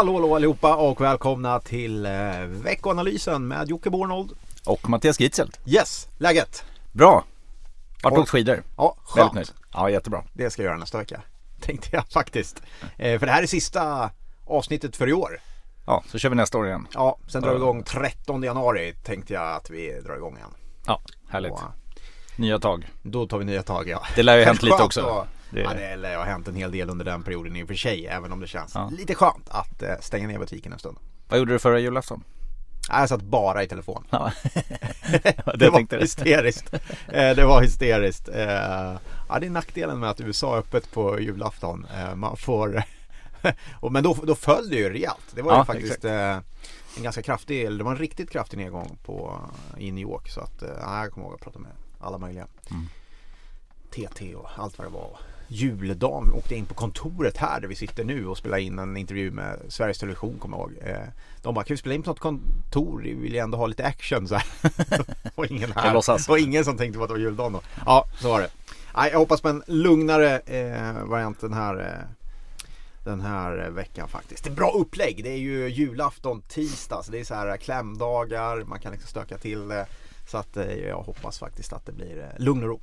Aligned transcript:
Hallå 0.00 0.14
hallå 0.14 0.34
allihopa 0.36 0.76
och 0.76 1.00
välkomna 1.00 1.60
till 1.60 2.06
eh, 2.06 2.12
veckoanalysen 2.46 3.48
med 3.48 3.68
Jocke 3.68 3.90
Bornold. 3.90 4.32
Och 4.66 4.88
Mattias 4.88 5.20
Gitzelt. 5.20 5.60
Yes, 5.66 6.08
läget? 6.18 6.64
Bra. 6.92 7.24
Vart 8.02 8.12
åkt 8.12 8.28
skidor. 8.30 8.62
Ja, 8.76 8.96
Väldigt 8.96 9.06
skönt. 9.06 9.34
nöjd. 9.34 9.50
Ja, 9.72 9.90
jättebra. 9.90 10.24
Det 10.32 10.50
ska 10.50 10.62
jag 10.62 10.70
göra 10.70 10.78
nästa 10.78 10.98
vecka. 10.98 11.20
Tänkte 11.60 11.88
jag 11.92 12.08
faktiskt. 12.08 12.62
Eh, 12.98 13.18
för 13.18 13.26
det 13.26 13.32
här 13.32 13.42
är 13.42 13.46
sista 13.46 14.10
avsnittet 14.46 14.96
för 14.96 15.08
i 15.08 15.12
år. 15.12 15.40
Ja, 15.86 16.02
så 16.06 16.18
kör 16.18 16.28
vi 16.28 16.36
nästa 16.36 16.58
år 16.58 16.66
igen. 16.66 16.86
Ja, 16.94 17.18
sen 17.28 17.42
drar 17.42 17.50
vi 17.50 17.56
igång 17.56 17.82
13 17.82 18.42
januari 18.42 18.94
tänkte 19.04 19.32
jag 19.34 19.56
att 19.56 19.70
vi 19.70 20.00
drar 20.00 20.16
igång 20.16 20.36
igen. 20.36 20.50
Ja, 20.86 21.00
härligt. 21.28 21.52
Och, 21.52 21.58
eh, 21.60 21.64
Nya 22.36 22.58
tag. 22.58 22.88
då 23.02 23.26
tar 23.26 23.38
vi 23.38 23.44
nya 23.44 23.62
tag 23.62 23.88
ja. 23.88 24.02
Det 24.16 24.22
lär 24.22 24.36
ju 24.38 24.44
hänt 24.44 24.62
lite 24.62 24.76
Skönt 24.76 24.86
också. 24.86 25.06
att- 25.06 25.28
Det- 25.50 25.60
Ja, 25.60 25.74
det 25.74 25.96
lär 25.96 26.10
ju 26.10 26.16
ha 26.16 26.24
hänt 26.24 26.48
en 26.48 26.54
hel 26.56 26.72
del 26.72 26.90
under 26.90 27.04
den 27.04 27.22
perioden 27.22 27.56
i 27.56 27.62
och 27.64 27.68
för 27.68 27.74
sig. 27.74 28.06
Även 28.06 28.32
om 28.32 28.40
det 28.40 28.46
känns 28.46 28.74
Ja. 28.74 28.90
lite 28.98 29.14
skönt 29.14 29.48
att 29.48 29.82
eh, 29.82 29.94
stänga 30.00 30.28
ner 30.28 30.38
butiken 30.38 30.72
en 30.72 30.78
stund. 30.78 30.98
Vad 31.28 31.38
gjorde 31.38 31.52
du 31.52 31.58
förra 31.58 31.78
julafton? 31.78 32.24
Jag 32.88 33.08
satt 33.08 33.22
bara 33.22 33.62
i 33.62 33.68
telefon. 33.68 34.04
Ja, 34.10 34.32
det, 35.22 35.56
det 35.58 35.70
var 35.70 36.00
hysteriskt. 36.00 36.74
Eh, 37.08 37.34
det 37.36 37.44
var 37.44 37.62
hysteriskt. 37.62 38.28
Eh, 38.28 38.42
ja, 39.28 39.38
det 39.40 39.46
är 39.46 39.50
nackdelen 39.50 40.00
med 40.00 40.10
att 40.10 40.20
USA 40.20 40.54
är 40.54 40.58
öppet 40.58 40.92
på 40.92 41.20
julafton. 41.20 41.86
Man 42.14 42.36
får 42.36 42.82
men 43.90 44.02
då, 44.02 44.14
då 44.22 44.34
föll 44.34 44.68
det 44.70 44.76
ju 44.76 44.90
rejält. 44.92 45.26
Det 45.34 45.42
var 45.42 45.52
ju 45.52 45.58
Ja, 45.58 45.64
faktiskt 45.64 46.04
eh, 46.04 46.38
en 46.96 47.02
ganska 47.02 47.22
kraftig, 47.22 47.62
eller 47.64 47.78
det 47.78 47.84
var 47.84 47.90
en 47.90 47.98
riktigt 47.98 48.30
kraftig 48.30 48.56
nedgång 48.58 48.98
på, 49.04 49.40
i 49.78 49.90
New 49.92 50.02
York. 50.02 50.28
Så 50.28 50.40
att, 50.40 50.62
ja, 50.80 51.02
jag 51.02 51.12
kommer 51.12 51.26
ihåg 51.26 51.34
att 51.34 51.40
prata 51.40 51.58
med 51.58 51.70
alla 52.00 52.18
möjliga. 52.18 52.46
Mm. 52.70 52.88
TT 53.90 54.34
och 54.34 54.48
allt 54.56 54.78
vad 54.78 54.86
det 54.86 54.90
var. 54.92 55.18
Juldagen, 55.52 56.32
åkte 56.32 56.54
in 56.54 56.66
på 56.66 56.74
kontoret 56.74 57.36
här 57.36 57.60
där 57.60 57.68
vi 57.68 57.74
sitter 57.74 58.04
nu 58.04 58.26
och 58.26 58.38
spelar 58.38 58.58
in 58.58 58.78
en 58.78 58.96
intervju 58.96 59.30
med 59.30 59.58
Sveriges 59.68 59.98
Television 59.98 60.38
kommer 60.38 60.56
jag 60.58 60.70
ihåg. 60.70 60.78
Eh, 60.88 61.08
De 61.42 61.54
bara, 61.54 61.64
kan 61.64 61.74
vi 61.74 61.78
spela 61.78 61.94
in 61.94 62.02
på 62.02 62.10
något 62.10 62.18
kontor? 62.20 63.00
Vi 63.02 63.14
vill 63.14 63.32
ju 63.32 63.38
ändå 63.38 63.58
ha 63.58 63.66
lite 63.66 63.84
action 63.86 64.28
så 64.28 64.34
här. 64.34 64.44
och 65.34 65.46
ingen 65.46 65.72
Jag 65.74 65.82
här. 65.82 65.94
låtsas. 65.94 66.28
Och 66.28 66.38
ingen 66.38 66.64
som 66.64 66.76
tänkte 66.76 66.98
på 66.98 67.04
att 67.04 67.08
det 67.10 67.14
var 67.14 67.20
juldagen 67.20 67.52
då. 67.52 67.60
Ja, 67.86 68.04
så 68.20 68.28
var 68.28 68.40
det. 68.40 68.50
Jag 68.94 69.18
hoppas 69.18 69.40
på 69.40 69.48
en 69.48 69.62
lugnare 69.66 70.38
eh, 70.38 71.04
variant 71.04 71.40
den 71.40 71.52
här 71.52 71.80
eh, 71.80 72.08
den 73.04 73.20
här 73.20 73.70
veckan 73.70 74.08
faktiskt. 74.08 74.44
Det 74.44 74.50
är 74.50 74.54
bra 74.54 74.70
upplägg. 74.70 75.24
Det 75.24 75.30
är 75.30 75.36
ju 75.38 75.68
julafton 75.68 76.42
tisdag 76.48 77.02
så 77.02 77.12
det 77.12 77.20
är 77.20 77.24
så 77.24 77.34
här 77.34 77.56
klämdagar. 77.56 78.64
Man 78.64 78.80
kan 78.80 78.92
liksom 78.92 79.08
stöka 79.08 79.38
till 79.38 79.68
det. 79.68 79.86
Så 80.30 80.38
att 80.38 80.56
jag 80.86 81.02
hoppas 81.02 81.38
faktiskt 81.38 81.72
att 81.72 81.86
det 81.86 81.92
blir 81.92 82.32
lugn 82.38 82.62
och 82.62 82.68
ro. 82.68 82.80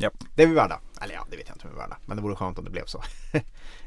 Yep. 0.00 0.12
Det 0.34 0.42
är 0.42 0.46
vi 0.46 0.54
värda. 0.54 0.80
Eller 1.00 1.14
ja, 1.14 1.26
det 1.30 1.36
vet 1.36 1.48
jag 1.48 1.54
inte 1.54 1.66
om 1.66 1.74
vi 1.74 1.78
är 1.80 1.82
värda. 1.82 1.96
Men 2.06 2.16
det 2.16 2.22
vore 2.22 2.36
skönt 2.36 2.58
om 2.58 2.64
det 2.64 2.70
blev 2.70 2.84
så. 2.84 3.02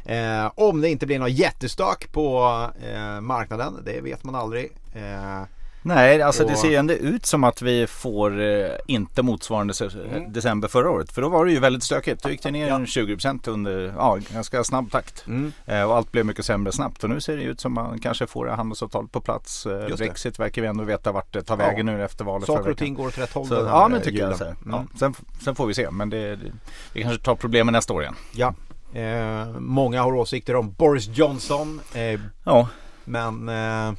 eh, 0.12 0.52
om 0.56 0.82
det 0.82 0.90
inte 0.90 1.06
blir 1.06 1.20
något 1.20 1.32
jättestök 1.32 2.12
på 2.12 2.44
eh, 2.84 3.22
marknaden. 3.22 3.82
Det 3.86 4.02
vet 4.02 4.24
man 4.24 4.36
aldrig. 4.36 4.72
Eh, 4.94 5.44
Nej, 5.81 6.22
alltså 6.22 6.44
det 6.45 6.52
Och- 6.53 6.58
ser 6.59 6.69
ju 6.69 6.75
ändå 6.75 6.94
ut 6.94 7.25
som 7.25 7.44
att 7.44 7.61
vi 7.61 7.88
får 7.88 8.41
eh, 8.41 8.67
inte 8.88 9.22
motsvarande 9.23 9.73
Mm. 10.13 10.33
december 10.33 10.67
förra 10.67 10.89
året. 10.89 11.11
För 11.11 11.22
då 11.22 11.30
var 11.30 11.45
det 11.45 11.52
ju 11.52 11.59
väldigt 11.59 11.83
stökigt. 11.83 12.23
Då 12.23 12.30
gick 12.30 12.44
det 12.44 12.52
ner 12.52 12.67
Ja. 12.67 12.75
en 12.75 12.85
20% 12.88 13.47
under 13.47 13.94
ja, 13.97 14.17
ganska 14.33 14.63
snabb 14.63 14.91
takt. 14.91 15.27
mm. 15.27 15.52
Eh, 15.66 15.83
och 15.83 15.95
allt 15.97 16.11
blev 16.11 16.25
mycket 16.25 16.45
sämre 16.45 16.72
snabbt. 16.72 17.03
Och 17.03 17.09
nu 17.09 17.22
ser 17.22 17.38
det 17.38 17.44
ut 17.44 17.59
som 17.61 17.73
man 17.73 18.00
kanske 18.00 18.27
får 18.27 18.47
handelsavtalet 18.47 19.11
på 19.11 19.22
plats. 19.22 19.66
Eh, 19.66 19.72
det. 19.88 19.97
Brexit 19.97 20.39
verkar 20.39 20.61
vi 20.61 20.67
ändå 20.67 20.83
veta 20.83 21.11
vart 21.11 21.33
det 21.33 21.41
tar 21.41 21.57
Ja. 21.59 21.66
vägen 21.66 21.85
nu 21.85 22.03
efter 22.03 22.25
valet 22.25 22.47
Saker 22.47 22.72
och 22.72 22.78
ting 22.78 22.94
går 22.94 23.07
åt 23.07 23.18
rätt 23.18 23.34
håll 23.34 23.47
Så, 23.47 23.56
den 23.56 23.66
här 23.68 23.72
ja 23.73 23.88
men 23.88 24.01
tycker 24.01 24.19
jag. 24.19 24.25
julen. 24.25 24.38
Så. 24.38 24.44
här. 24.45 24.51
Mm. 24.66 24.72
Ja. 24.72 24.85
Sen, 25.00 25.13
sen 25.44 25.56
får 25.56 25.68
vi 25.68 25.73
se. 25.73 25.91
Men 25.91 26.09
det, 26.09 26.35
det, 26.35 26.51
vi 26.94 27.01
kanske 27.01 27.23
tar 27.23 27.35
problemen 27.35 27.72
nästa 27.73 27.94
år 27.94 28.01
igen. 28.01 28.16
Ja. 28.31 28.53
Eh, 29.00 29.47
många 29.59 30.01
har 30.01 30.13
åsikter 30.16 30.56
om 30.56 30.72
Boris 30.72 31.07
Johnson. 31.07 31.81
Eh, 31.94 32.19
Ja, 32.44 32.68
men 33.06 33.50
eh, 33.50 33.94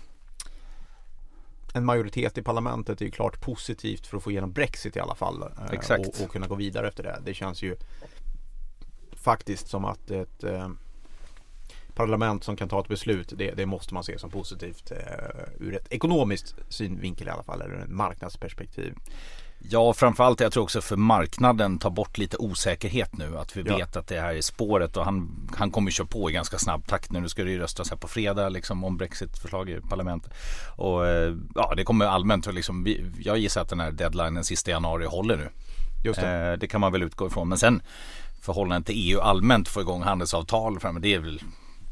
en 1.74 1.84
majoritet 1.84 2.38
i 2.38 2.42
parlamentet 2.42 3.00
är 3.00 3.04
ju 3.04 3.10
klart 3.10 3.40
positivt 3.40 4.06
för 4.06 4.16
att 4.16 4.22
få 4.22 4.30
igenom 4.30 4.52
Brexit 4.52 4.96
i 4.96 5.00
alla 5.00 5.14
fall. 5.14 5.42
Eh, 5.42 5.48
Exakt. 5.72 6.08
Och, 6.08 6.24
och 6.24 6.32
kunna 6.32 6.46
gå 6.46 6.54
vidare 6.54 6.88
efter 6.88 7.02
det. 7.02 7.20
Det 7.24 7.34
känns 7.34 7.62
ju 7.62 7.76
faktiskt 9.12 9.68
som 9.68 9.84
att 9.84 10.10
ett 10.10 10.44
eh, 10.44 10.68
parlament 11.94 12.44
som 12.44 12.56
kan 12.56 12.68
ta 12.68 12.80
ett 12.80 12.88
beslut, 12.88 13.32
det, 13.36 13.54
det 13.54 13.66
måste 13.66 13.94
man 13.94 14.04
se 14.04 14.18
som 14.18 14.30
positivt 14.30 14.90
eh, 14.90 14.96
ur 15.58 15.74
ett 15.74 15.92
ekonomiskt 15.92 16.54
synvinkel 16.68 17.28
i 17.28 17.30
alla 17.30 17.42
fall, 17.42 17.60
eller 17.60 17.74
en 17.74 17.96
marknadsperspektiv. 17.96 18.94
Ja, 19.68 19.92
framförallt 19.92 20.40
jag 20.40 20.52
tror 20.52 20.62
också 20.62 20.80
för 20.80 20.96
marknaden 20.96 21.78
tar 21.78 21.90
bort 21.90 22.18
lite 22.18 22.36
osäkerhet 22.36 23.16
nu. 23.18 23.38
Att 23.38 23.56
vi 23.56 23.62
Ja. 23.66 23.76
vet 23.76 23.96
att 23.96 24.06
det 24.08 24.20
här 24.20 24.34
är 24.34 24.40
spåret 24.40 24.96
och 24.96 25.04
han, 25.04 25.48
han 25.56 25.70
kommer 25.70 25.90
köra 25.90 26.06
på 26.06 26.30
i 26.30 26.32
ganska 26.32 26.58
snabb 26.58 26.86
takt 26.86 27.12
nu. 27.12 27.20
Nu 27.20 27.28
ska 27.28 27.44
det 27.44 27.50
ju 27.50 27.58
röstas 27.58 27.90
här 27.90 27.96
på 27.96 28.08
fredag 28.08 28.48
liksom 28.48 28.84
om 28.84 28.96
Brexit-förslag 28.96 29.70
i 29.70 29.80
parlamentet. 29.80 30.32
Och 30.76 31.06
eh, 31.06 31.34
ja, 31.54 31.74
det 31.76 31.84
kommer 31.84 32.06
allmänt 32.06 32.54
liksom, 32.54 32.84
vi, 32.84 33.04
jag 33.20 33.38
gissar 33.38 33.60
att 33.62 33.68
den 33.68 33.80
här 33.80 33.90
deadlinen 33.92 34.44
sista 34.44 34.70
januari 34.70 35.06
håller 35.06 35.36
nu. 35.36 35.48
Just 36.04 36.20
det. 36.20 36.28
Eh, 36.50 36.58
det 36.58 36.66
kan 36.68 36.80
man 36.80 36.92
väl 36.92 37.02
utgå 37.02 37.26
ifrån. 37.26 37.48
Men 37.48 37.58
sen 37.58 37.82
förhållandet 38.42 38.86
till 38.86 39.10
EU 39.12 39.20
allmänt 39.20 39.68
få 39.68 39.80
igång 39.80 40.02
handelsavtal. 40.02 40.78
Det 41.00 41.14
är 41.14 41.18
väl, 41.18 41.40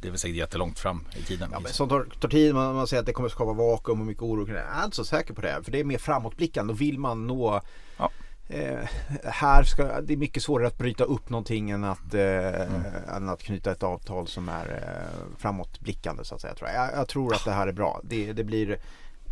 det 0.00 0.08
är 0.08 0.10
väl 0.10 0.18
säkert 0.18 0.36
jättelångt 0.36 0.78
fram 0.78 1.04
i 1.16 1.22
tiden. 1.22 1.48
Ja, 1.52 1.60
men 1.60 1.72
sånt 1.72 1.90
tar, 1.90 2.06
tar 2.20 2.28
tid. 2.28 2.54
Man, 2.54 2.74
man 2.74 2.86
säger 2.86 3.00
att 3.00 3.06
det 3.06 3.12
kommer 3.12 3.28
skapa 3.28 3.52
vakuum 3.52 4.00
och 4.00 4.06
mycket 4.06 4.22
oro. 4.22 4.48
Jag 4.48 4.78
är 4.80 4.84
inte 4.84 4.96
så 4.96 5.04
säker 5.04 5.34
på 5.34 5.40
det. 5.40 5.60
För 5.64 5.72
det 5.72 5.80
är 5.80 5.84
mer 5.84 5.98
framåtblickande. 5.98 6.72
Då 6.72 6.76
vill 6.76 6.98
man 6.98 7.26
nå 7.26 7.60
Ja. 7.98 8.10
eh, 8.48 8.78
här 9.24 9.62
ska, 9.62 10.00
det 10.00 10.12
är 10.12 10.16
mycket 10.16 10.42
svårare 10.42 10.66
att 10.66 10.78
bryta 10.78 11.04
upp 11.04 11.30
någonting 11.30 11.70
än 11.70 11.84
att, 11.84 12.14
eh, 12.14 12.20
Mm. 12.22 12.82
än 13.16 13.28
att 13.28 13.42
knyta 13.42 13.72
ett 13.72 13.82
avtal 13.82 14.26
som 14.26 14.48
är 14.48 14.66
eh, 14.82 15.38
framåtblickande 15.38 16.24
så 16.24 16.34
att 16.34 16.40
säga. 16.40 16.54
Tror 16.54 16.70
jag. 16.70 16.88
Jag, 16.88 16.98
jag 17.00 17.08
tror 17.08 17.34
att 17.34 17.44
det 17.44 17.52
här 17.52 17.66
är 17.66 17.72
bra. 17.72 18.00
Det, 18.04 18.32
det 18.32 18.44
blir 18.44 18.78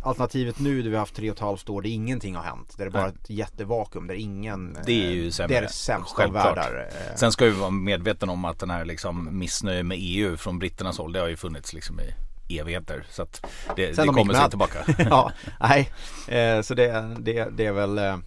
Alternativet 0.03 0.59
nu 0.59 0.81
där 0.81 0.89
vi 0.89 0.95
har 0.95 0.99
haft 0.99 1.15
tre 1.15 1.29
och 1.29 1.35
ett 1.35 1.41
halvt 1.41 1.69
år 1.69 1.81
där 1.81 1.89
ingenting 1.89 2.35
har 2.35 2.43
hänt. 2.43 2.73
Där 2.77 2.85
det 2.85 2.89
är 2.89 2.91
bara 2.91 3.03
Nej. 3.05 3.13
ett 3.23 3.29
jättevakuum 3.29 4.07
där 4.07 4.15
ingen 4.15 4.75
eh, 4.75 4.81
Det 4.85 5.05
är 5.07 5.11
ju 5.11 5.31
sämre. 5.31 5.53
Det 5.53 5.57
är 5.57 5.61
det 5.61 5.69
sämsta 5.69 6.15
Självklart. 6.15 6.57
världar. 6.57 6.87
eh. 7.09 7.15
Sen 7.15 7.31
ska 7.31 7.45
vi 7.45 7.51
vara 7.51 7.69
medvetna 7.69 8.31
om 8.31 8.45
att 8.45 8.59
den 8.59 8.69
här 8.69 8.85
liksom 8.85 9.39
missnöje 9.39 9.83
med 9.83 9.97
EU 10.01 10.37
från 10.37 10.59
britternas 10.59 10.97
håll, 10.97 11.13
det 11.13 11.19
har 11.19 11.27
ju 11.27 11.35
funnits 11.37 11.73
liksom 11.73 11.99
i 11.99 12.13
evigheter. 12.59 13.05
Så 13.09 13.21
att 13.21 13.45
det, 13.75 13.95
Sen 13.95 14.07
det 14.07 14.13
kommer 14.13 14.33
sig 14.33 14.49
tillbaka. 14.49 14.79
ja, 15.09 15.31
nej. 15.59 15.89
Eh, 16.27 16.61
så 16.61 16.73
det, 16.73 17.15
det, 17.19 17.47
det 17.57 17.65
är 17.65 17.71
väl 17.71 17.97
eh, 17.97 18.17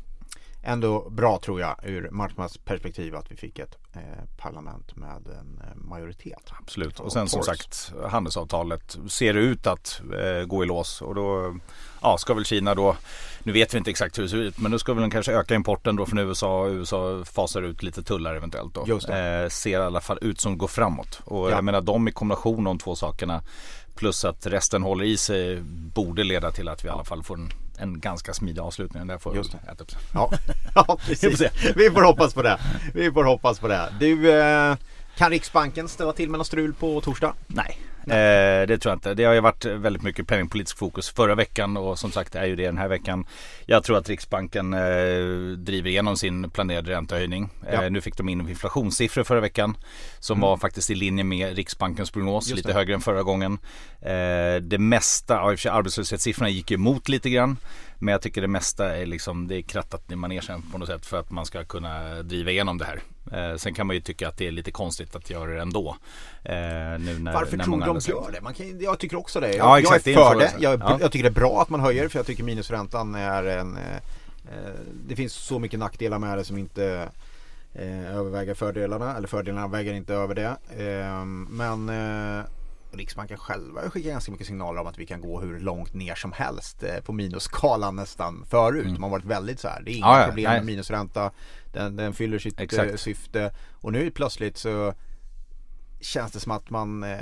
ändå 0.62 1.10
bra 1.10 1.38
tror 1.42 1.60
jag 1.60 1.76
ur 1.82 2.10
marknadsperspektiv 2.10 3.16
att 3.16 3.32
vi 3.32 3.36
fick 3.36 3.58
ett 3.58 3.78
eh, 3.94 4.00
parlament 4.36 4.96
med 4.96 5.26
en 5.26 5.60
eh, 5.64 5.74
majoritet. 5.76 6.50
Absolut. 6.60 7.00
Och 7.00 7.12
sen 7.12 7.28
som 7.28 7.42
sagt 7.42 7.92
handelsavtalet 8.08 8.98
ser 9.08 9.34
ut 9.34 9.66
att 9.66 10.00
eh, 10.14 10.44
gå 10.46 10.64
i 10.64 10.66
lås. 10.66 11.02
Och 11.02 11.14
då 11.14 11.56
ja, 12.02 12.18
ska 12.18 12.34
väl 12.34 12.44
Kina 12.44 12.74
då, 12.74 12.96
nu 13.42 13.52
vet 13.52 13.74
vi 13.74 13.78
inte 13.78 13.90
exakt 13.90 14.18
hur 14.18 14.22
det 14.22 14.28
ser 14.28 14.36
ut, 14.36 14.58
men 14.58 14.70
då 14.72 14.78
ska 14.78 14.94
väl 14.94 15.00
de 15.02 15.10
kanske 15.10 15.32
öka 15.32 15.54
importen 15.54 15.96
då 15.96 16.06
från 16.06 16.18
USA. 16.18 16.68
USA 16.68 17.24
fasar 17.24 17.62
ut 17.62 17.82
lite 17.82 18.02
tullar 18.02 18.34
eventuellt 18.34 18.74
då. 18.74 18.80
Eh, 19.14 19.48
ser 19.48 19.70
i 19.70 19.74
alla 19.74 20.00
fall 20.00 20.18
ut 20.22 20.40
som 20.40 20.58
går 20.58 20.68
framåt. 20.68 21.20
Och 21.24 21.50
Ja. 21.50 21.54
jag 21.54 21.64
menar 21.64 21.80
de 21.80 22.08
i 22.08 22.12
kombination 22.12 22.64
de 22.64 22.78
två 22.78 22.96
sakerna 22.96 23.42
plus 23.94 24.24
att 24.24 24.46
resten 24.46 24.82
håller 24.82 25.04
i 25.04 25.16
sig 25.16 25.60
borde 25.94 26.24
leda 26.24 26.50
till 26.50 26.68
att 26.68 26.84
vi 26.84 26.88
i 26.88 26.90
alla 26.90 27.04
fall 27.04 27.22
får 27.22 27.34
en, 27.34 27.50
en 27.80 28.00
ganska 28.00 28.34
smidig 28.34 28.60
avslutning. 28.60 29.06
Där 29.06 29.18
får 29.18 29.36
Just 29.36 29.54
vi 29.54 29.58
äta 29.72 29.82
upp. 29.82 29.92
Ja, 30.14 30.30
ja 30.74 30.98
precis. 31.06 31.42
Vi 31.76 31.90
får 31.90 32.02
hoppas 32.02 32.34
på 32.34 32.42
det. 32.42 32.58
Vi 32.94 33.12
får 33.12 33.24
hoppas 33.24 33.58
på 33.58 33.68
det. 33.68 33.92
Du, 34.00 34.32
eh, 34.40 34.76
kan 35.16 35.30
Riksbanken 35.30 35.88
ställa 35.88 36.12
till 36.12 36.30
med 36.30 36.38
något 36.38 36.46
strul 36.46 36.74
på 36.74 37.00
torsdag? 37.00 37.34
Nej, 37.46 37.78
eh, 38.06 38.66
det 38.66 38.78
tror 38.78 38.90
jag 38.90 38.96
inte. 38.96 39.14
Det 39.14 39.24
har 39.24 39.34
ju 39.34 39.40
varit 39.40 39.64
väldigt 39.64 40.02
mycket 40.02 40.26
penningpolitisk 40.26 40.78
fokus 40.78 41.10
förra 41.10 41.34
veckan 41.34 41.76
och 41.76 41.98
som 41.98 42.12
sagt 42.12 42.34
är 42.34 42.44
ju 42.44 42.56
det 42.56 42.66
den 42.66 42.78
här 42.78 42.88
veckan. 42.88 43.26
Jag 43.66 43.84
tror 43.84 43.98
att 43.98 44.08
Riksbanken 44.08 44.74
eh, 44.74 44.80
driver 45.56 45.90
igenom 45.90 46.16
sin 46.16 46.50
planerade 46.50 46.90
räntehöjning. 46.90 47.48
Ja. 47.72 47.84
Eh, 47.84 47.90
nu 47.90 48.00
fick 48.00 48.16
de 48.16 48.28
in 48.28 48.48
inflationssiffror 48.48 49.24
förra 49.24 49.40
veckan 49.40 49.76
som 50.18 50.40
var 50.40 50.56
faktiskt 50.56 50.90
i 50.90 50.94
linje 50.94 51.24
med 51.24 51.56
Riksbankens 51.56 52.10
prognos, 52.10 52.54
lite 52.54 52.72
högre 52.72 52.94
än 52.94 53.00
förra 53.00 53.22
gången. 53.22 53.58
Eh, 54.00 54.62
det 54.62 54.78
mesta, 54.78 55.56
sig 55.56 55.70
arbetslöshetssiffrorna 55.70 56.48
gick 56.48 56.70
emot 56.70 57.08
lite 57.08 57.30
grann. 57.30 57.56
Men 57.98 58.12
jag 58.12 58.22
tycker 58.22 58.40
det 58.40 58.48
mesta 58.48 58.96
är 58.96 59.06
liksom, 59.06 59.48
det 59.48 59.56
är 59.56 59.62
krattat 59.62 60.12
i 60.12 60.16
manegen 60.16 60.62
på 60.72 60.78
något 60.78 60.88
sätt 60.88 61.06
för 61.06 61.20
att 61.20 61.30
man 61.30 61.46
ska 61.46 61.64
kunna 61.64 62.22
driva 62.22 62.50
igenom 62.50 62.78
det 62.78 62.84
här. 62.84 63.00
Eh, 63.32 63.56
sen 63.56 63.74
kan 63.74 63.86
man 63.86 63.96
ju 63.96 64.02
tycka 64.02 64.28
att 64.28 64.36
det 64.36 64.46
är 64.46 64.50
lite 64.50 64.70
konstigt 64.70 65.16
att 65.16 65.30
göra 65.30 65.50
det 65.50 65.60
ändå. 65.60 65.96
Eh, 66.44 66.54
nu 66.54 67.18
när, 67.18 67.32
Varför 67.32 67.56
när 67.56 67.64
tror 67.64 67.80
de 67.86 67.98
gör 67.98 68.30
det? 68.32 68.40
Man 68.40 68.54
kan, 68.54 68.80
jag 68.80 68.98
tycker 68.98 69.16
också 69.16 69.40
det. 69.40 69.48
Jag, 69.56 69.66
Ja, 69.66 69.78
exakt, 69.78 70.06
jag 70.06 70.26
är 70.26 70.30
för 70.30 70.38
det. 70.40 70.52
Jag, 70.58 70.80
Ja. 70.80 70.98
jag 71.00 71.12
tycker 71.12 71.22
det 71.22 71.28
är 71.30 71.40
bra 71.40 71.62
att 71.62 71.68
man 71.70 71.80
höjer 71.80 72.08
för 72.08 72.18
jag 72.18 72.26
tycker 72.26 72.44
minusräntan 72.44 73.14
är 73.14 73.44
en 73.44 73.76
eh, 73.76 73.96
eh, 74.52 74.72
Det 75.08 75.16
finns 75.16 75.32
så 75.32 75.58
mycket 75.58 75.78
nackdelar 75.78 76.18
med 76.18 76.38
det 76.38 76.44
som 76.44 76.58
inte 76.58 77.08
eh, 77.74 78.16
överväger 78.16 78.54
fördelarna. 78.54 79.16
Eller 79.16 79.28
fördelarna 79.28 79.68
väger 79.68 79.92
inte 79.94 80.14
över 80.14 80.34
det. 80.34 80.56
Eh, 80.84 81.24
men 81.48 81.88
eh, 81.88 82.44
Riksbanken 82.92 83.38
själva 83.38 83.90
skickar 83.90 84.10
ganska 84.10 84.32
mycket 84.32 84.46
signaler 84.46 84.80
om 84.80 84.86
att 84.86 84.98
vi 84.98 85.06
kan 85.06 85.20
gå 85.20 85.40
hur 85.40 85.60
långt 85.60 85.94
ner 85.94 86.14
som 86.14 86.32
helst 86.32 86.82
eh, 86.82 87.00
på 87.00 87.12
minusskalan 87.12 87.96
nästan 87.96 88.44
förut. 88.50 88.82
Mm. 88.82 88.94
De 88.94 89.02
har 89.02 89.10
varit 89.10 89.24
väldigt 89.24 89.60
så 89.60 89.68
här. 89.68 89.82
Det 89.82 89.90
är 89.90 89.96
inga 89.96 90.06
ja, 90.06 90.24
problem 90.26 90.50
nej. 90.50 90.58
med 90.58 90.66
minusränta. 90.66 91.30
Den, 91.72 91.96
den 91.96 92.12
fyller 92.12 92.38
sitt 92.38 92.58
eh, 92.58 92.64
Exakt. 92.64 93.00
syfte. 93.00 93.54
Och 93.70 93.92
nu 93.92 94.10
plötsligt 94.10 94.56
så 94.56 94.94
känns 96.00 96.32
det 96.32 96.40
som 96.40 96.52
att 96.52 96.70
man 96.70 97.02
eh, 97.02 97.18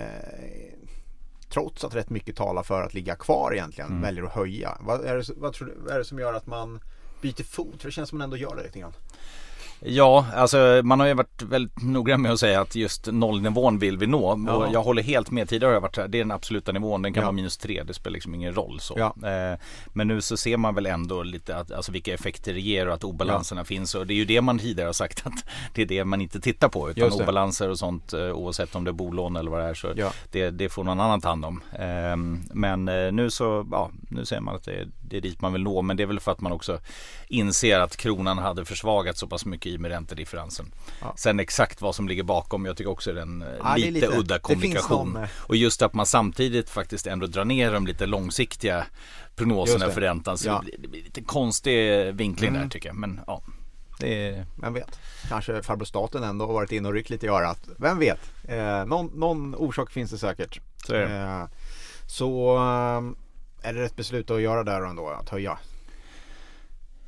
trots 1.48 1.84
att 1.84 1.94
rätt 1.94 2.10
mycket 2.10 2.36
talar 2.36 2.62
för 2.62 2.82
att 2.82 2.94
ligga 2.94 3.16
kvar 3.16 3.52
egentligen, 3.52 3.90
mm. 3.90 4.02
väljer 4.02 4.24
att 4.24 4.32
höja. 4.32 4.78
Vad 4.80 5.04
är, 5.04 5.16
det, 5.16 5.24
vad, 5.36 5.52
tror 5.52 5.68
du, 5.68 5.74
vad 5.78 5.94
är 5.94 5.98
det 5.98 6.04
som 6.04 6.18
gör 6.18 6.34
att 6.34 6.46
man 6.46 6.80
byter 7.20 7.42
fot? 7.42 7.80
För 7.80 7.88
det 7.88 7.92
känns 7.92 8.08
som 8.08 8.18
man 8.18 8.24
ändå 8.24 8.36
gör 8.36 8.56
det 8.56 8.62
lite 8.62 8.78
grann. 8.78 8.92
Ja, 9.80 10.26
alltså 10.34 10.80
man 10.84 11.00
har 11.00 11.06
ju 11.06 11.14
varit 11.14 11.42
väldigt 11.42 11.82
noggrann 11.82 12.22
med 12.22 12.32
att 12.32 12.40
säga 12.40 12.60
att 12.60 12.74
just 12.74 13.06
nollnivån 13.06 13.78
vill 13.78 13.98
vi 13.98 14.06
nå. 14.06 14.44
Ja. 14.46 14.52
Och 14.52 14.72
jag 14.72 14.82
håller 14.82 15.02
helt 15.02 15.30
med. 15.30 15.48
Tidigare 15.48 15.68
har 15.68 15.74
jag 15.74 15.80
varit 15.80 15.96
här, 15.96 16.08
det 16.08 16.18
är 16.18 16.24
den 16.24 16.30
absoluta 16.30 16.72
nivån. 16.72 17.02
Den 17.02 17.12
kan 17.12 17.20
ja. 17.20 17.26
vara 17.26 17.32
minus 17.32 17.56
tre. 17.56 17.82
Det 17.82 17.94
spelar 17.94 18.14
liksom 18.14 18.34
ingen 18.34 18.54
roll 18.54 18.80
så. 18.80 18.94
Ja. 18.98 19.28
Eh, 19.28 19.58
men 19.92 20.08
nu 20.08 20.20
så 20.20 20.36
ser 20.36 20.56
man 20.56 20.74
väl 20.74 20.86
ändå 20.86 21.22
lite 21.22 21.56
att, 21.56 21.72
alltså 21.72 21.92
vilka 21.92 22.14
effekter 22.14 22.54
det 22.54 22.60
ger 22.60 22.88
och 22.88 22.94
att 22.94 23.04
obalanserna 23.04 23.64
finns. 23.64 23.94
Och 23.94 24.06
det 24.06 24.14
är 24.14 24.16
ju 24.16 24.24
det 24.24 24.40
man 24.40 24.58
tidigare 24.58 24.88
har 24.88 24.92
sagt 24.92 25.26
att 25.26 25.44
det 25.74 25.82
är 25.82 25.86
det 25.86 26.04
man 26.04 26.20
inte 26.20 26.40
tittar 26.40 26.68
på. 26.68 26.90
Utan 26.90 27.12
obalanser 27.12 27.68
och 27.68 27.78
sånt 27.78 28.12
eh, 28.12 28.20
oavsett 28.20 28.74
om 28.74 28.84
det 28.84 28.90
är 28.90 28.92
bolån 28.92 29.36
eller 29.36 29.50
vad 29.50 29.60
det 29.60 29.66
är. 29.66 29.74
Så 29.74 29.94
det, 30.30 30.50
det, 30.50 30.68
får 30.68 30.84
någon 30.84 31.00
annan 31.00 31.20
ta 31.20 31.28
hand 31.28 31.44
om. 31.44 31.62
Eh, 31.72 32.16
men 32.54 32.84
nu 33.16 33.30
så, 33.30 33.66
ja, 33.70 33.90
nu 34.10 34.24
ser 34.24 34.40
man 34.40 34.56
att 34.56 34.64
det 34.64 34.88
det 35.08 35.16
är 35.16 35.20
dit 35.20 35.40
man 35.40 35.52
vill 35.52 35.62
nå. 35.62 35.82
Men 35.82 35.96
det 35.96 36.02
är 36.02 36.06
väl 36.06 36.20
för 36.20 36.32
att 36.32 36.40
man 36.40 36.52
också 36.52 36.78
inser 37.28 37.80
att 37.80 37.96
kronan 37.96 38.38
hade 38.38 38.64
försvagats 38.64 39.20
så 39.20 39.26
pass 39.26 39.44
mycket 39.44 39.67
i 39.68 39.78
med 39.78 39.90
räntedifferensen. 39.90 40.72
Ja. 41.00 41.14
Sen 41.16 41.40
exakt 41.40 41.80
vad 41.80 41.94
som 41.94 42.08
ligger 42.08 42.22
bakom, 42.22 42.66
jag 42.66 42.76
tycker 42.76 42.90
också 42.90 43.10
är 43.10 43.16
en 43.16 43.42
eh, 43.42 43.48
ja, 43.58 43.76
lite, 43.76 43.90
lite, 43.90 44.06
udda 44.06 44.38
kommunikation. 44.38 45.16
Eh, 45.16 45.28
och 45.36 45.56
just 45.56 45.82
att 45.82 45.94
man 45.94 46.06
samtidigt 46.06 46.70
faktiskt 46.70 47.06
ändå 47.06 47.26
drar 47.26 47.44
ner 47.44 47.72
de 47.72 47.86
lite 47.86 48.06
långsiktiga 48.06 48.86
prognoserna 49.36 49.90
för 49.90 50.00
räntan. 50.00 50.38
Så 50.38 50.48
ja. 50.48 50.64
det, 50.78 50.88
blir, 50.88 51.02
lite 51.02 51.22
konstig 51.22 52.14
vinkling 52.14 52.50
mm. 52.50 52.62
där 52.62 52.68
tycker 52.68 52.88
jag. 52.88 52.96
Men 52.96 53.20
ja. 53.26 53.42
Det 54.00 54.44
Vem 54.56 54.74
vet? 54.74 54.98
Kanske 55.28 55.62
farbror 55.62 55.84
staten 55.84 56.22
ändå 56.22 56.46
har 56.46 56.52
varit 56.52 56.72
inne 56.72 56.88
och 56.88 56.94
ryckt 56.94 57.10
lite 57.10 57.26
i 57.26 57.28
örat. 57.28 57.68
Vem 57.76 57.98
vet? 57.98 58.20
Eh, 58.48 58.84
någon, 58.86 59.06
någon, 59.06 59.54
orsak 59.54 59.90
finns 59.90 60.10
det 60.10 60.18
säkert. 60.18 60.60
Så, 60.86 60.94
är 60.94 61.08
det. 61.08 61.14
Eh, 61.14 61.46
så 62.06 62.56
eh, 62.56 63.68
är 63.68 63.72
det 63.72 63.82
rätt 63.82 63.96
beslut 63.96 64.30
att 64.30 64.40
göra 64.40 64.64
där 64.64 64.80
ändå, 64.82 65.08
att 65.08 65.28
höja? 65.28 65.58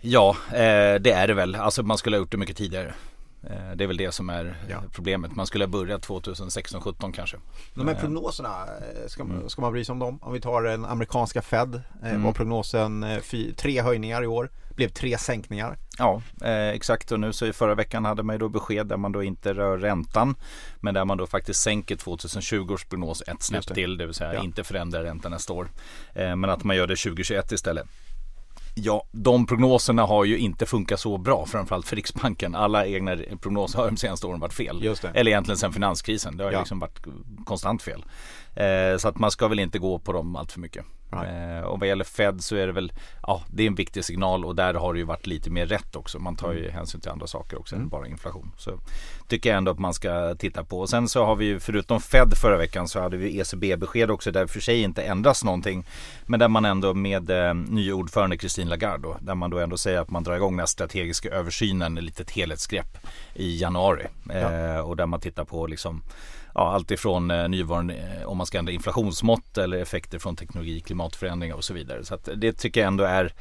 Ja, 0.00 0.36
eh, 0.48 1.00
det 1.00 1.12
är 1.12 1.26
det 1.26 1.34
väl. 1.34 1.54
Alltså 1.54 1.82
man 1.82 1.98
skulle 1.98 2.16
ha 2.16 2.18
gjort 2.18 2.30
det 2.30 2.36
mycket 2.36 2.56
tidigare. 2.56 2.94
Eh, 3.42 3.76
det 3.76 3.84
är 3.84 3.88
väl 3.88 3.96
det 3.96 4.12
som 4.12 4.30
är 4.30 4.56
ja. 4.68 4.82
problemet. 4.92 5.36
Man 5.36 5.46
skulle 5.46 5.64
ha 5.64 5.70
börjat 5.70 6.06
2016-17 6.06 7.12
kanske. 7.12 7.36
De 7.74 7.88
här 7.88 7.94
eh. 7.94 8.00
prognoserna, 8.00 8.66
ska 9.06 9.24
man, 9.24 9.50
ska 9.50 9.62
man 9.62 9.72
bry 9.72 9.84
sig 9.84 9.92
om 9.92 9.98
dem? 9.98 10.18
Om 10.22 10.32
vi 10.32 10.40
tar 10.40 10.62
den 10.62 10.84
amerikanska 10.84 11.42
Fed 11.42 11.82
mm. 12.02 12.22
var 12.22 12.32
prognosen 12.32 13.06
tre 13.56 13.82
höjningar 13.82 14.22
i 14.22 14.26
år. 14.26 14.50
Blev 14.76 14.88
tre 14.88 15.18
sänkningar. 15.18 15.78
Ja, 15.98 16.22
exakt 16.72 17.12
och 17.12 17.20
nu 17.20 17.32
så 17.32 17.46
i 17.46 17.52
förra 17.52 17.74
veckan 17.74 18.04
hade 18.04 18.22
man 18.22 18.34
ju 18.34 18.38
då 18.38 18.48
besked 18.48 18.86
där 18.86 18.96
man 18.96 19.12
då 19.12 19.22
inte 19.22 19.54
rör 19.54 19.78
räntan. 19.78 20.34
Men 20.80 20.94
där 20.94 21.04
man 21.04 21.18
då 21.18 21.26
faktiskt 21.26 21.60
sänker 21.60 21.96
2020 21.96 22.72
års 22.72 22.84
prognos 22.84 23.22
ett 23.26 23.42
snäpp 23.42 23.74
till. 23.74 23.96
Det 23.96 24.06
vill 24.06 24.14
säga 24.14 24.34
ja. 24.34 24.42
inte 24.42 24.64
förändrar 24.64 25.02
räntan 25.02 25.32
nästa 25.32 25.52
år. 25.52 25.68
Men 26.14 26.44
att 26.44 26.64
man 26.64 26.76
gör 26.76 26.86
det 26.86 26.96
2021 26.96 27.52
istället. 27.52 27.86
Ja, 28.74 29.04
de 29.12 29.46
prognoserna 29.46 30.02
har 30.02 30.24
ju 30.24 30.38
inte 30.38 30.66
funkat 30.66 31.00
så 31.00 31.18
bra, 31.18 31.46
framförallt 31.46 31.86
för 31.86 31.96
Riksbanken. 31.96 32.54
Alla 32.54 32.86
egna 32.86 33.16
prognoser 33.40 33.78
har 33.78 33.86
de 33.86 33.96
senaste 33.96 34.26
åren 34.26 34.40
varit 34.40 34.52
fel. 34.52 34.82
Eller 35.14 35.30
egentligen 35.30 35.58
sedan 35.58 35.72
finanskrisen. 35.72 36.36
Det 36.36 36.44
har 36.44 36.52
ja. 36.52 36.58
liksom 36.58 36.78
varit 36.78 36.98
konstant 37.44 37.82
fel. 37.82 38.04
Eh, 38.54 38.96
så 38.96 39.08
att 39.08 39.18
man 39.18 39.30
ska 39.30 39.48
väl 39.48 39.58
inte 39.58 39.78
gå 39.78 39.98
på 39.98 40.12
dem 40.12 40.36
allt 40.36 40.52
för 40.52 40.60
mycket. 40.60 40.84
Eh, 41.12 41.64
och 41.64 41.80
vad 41.80 41.88
gäller 41.88 42.04
Fed 42.04 42.44
så 42.44 42.56
är 42.56 42.66
det 42.66 42.72
väl, 42.72 42.92
ja 43.22 43.42
det 43.50 43.62
är 43.62 43.66
en 43.66 43.74
viktig 43.74 44.04
signal 44.04 44.44
och 44.44 44.56
där 44.56 44.74
har 44.74 44.92
det 44.92 44.98
ju 44.98 45.04
varit 45.04 45.26
lite 45.26 45.50
mer 45.50 45.66
rätt 45.66 45.96
också. 45.96 46.18
Man 46.18 46.36
tar 46.36 46.52
ju 46.52 46.58
mm. 46.58 46.72
hänsyn 46.72 47.00
till 47.00 47.10
andra 47.10 47.26
saker 47.26 47.58
också 47.58 47.74
mm. 47.74 47.84
än 47.84 47.88
bara 47.88 48.06
inflation. 48.06 48.52
Så 48.56 48.78
tycker 49.28 49.50
jag 49.50 49.56
ändå 49.56 49.70
att 49.70 49.78
man 49.78 49.94
ska 49.94 50.34
titta 50.34 50.64
på. 50.64 50.80
Och 50.80 50.88
sen 50.88 51.08
så 51.08 51.24
har 51.24 51.36
vi 51.36 51.44
ju 51.44 51.60
förutom 51.60 52.00
Fed 52.00 52.34
förra 52.36 52.56
veckan 52.56 52.88
så 52.88 53.00
hade 53.00 53.16
vi 53.16 53.40
ECB-besked 53.40 54.10
också 54.10 54.30
där 54.30 54.46
för 54.46 54.60
sig 54.60 54.82
inte 54.82 55.02
ändras 55.02 55.44
någonting. 55.44 55.84
Men 56.26 56.40
där 56.40 56.48
man 56.48 56.64
ändå 56.64 56.94
med 56.94 57.30
eh, 57.30 57.54
nya 57.54 57.94
ordförande 57.94 58.38
Christine 58.38 58.70
Lagarde 58.70 59.02
då, 59.02 59.16
där 59.20 59.34
man 59.34 59.50
då 59.50 59.58
ändå 59.58 59.76
säger 59.76 60.00
att 60.00 60.10
man 60.10 60.24
drar 60.24 60.36
igång 60.36 60.52
den 60.52 60.58
här 60.58 60.66
strategiska 60.66 61.30
översynen, 61.30 61.98
ett 61.98 62.04
litet 62.04 62.30
helhetsgrepp 62.30 62.98
i 63.34 63.60
januari. 63.60 64.06
Ja. 64.28 64.34
Eh, 64.34 64.80
och 64.80 64.96
där 64.96 65.06
man 65.06 65.20
tittar 65.20 65.44
på 65.44 65.66
liksom 65.66 66.02
ja, 66.54 66.72
allt 66.72 66.90
ifrån 66.90 67.30
eh, 67.30 67.48
nuvarande, 67.48 67.94
eh, 67.94 68.28
om 68.28 68.36
man 68.36 68.46
ska 68.46 68.58
ändra 68.58 68.72
inflationsmått 68.72 69.58
eller 69.58 69.78
effekter 69.78 70.18
från 70.18 70.36
teknologi, 70.36 70.80
klimatförändringar 70.80 71.54
och 71.54 71.64
så 71.64 71.74
vidare. 71.74 72.04
Så 72.04 72.18
det 72.34 72.52
tycker 72.52 72.80
jag 72.80 72.88
ändå 72.88 73.04
är 73.04 73.32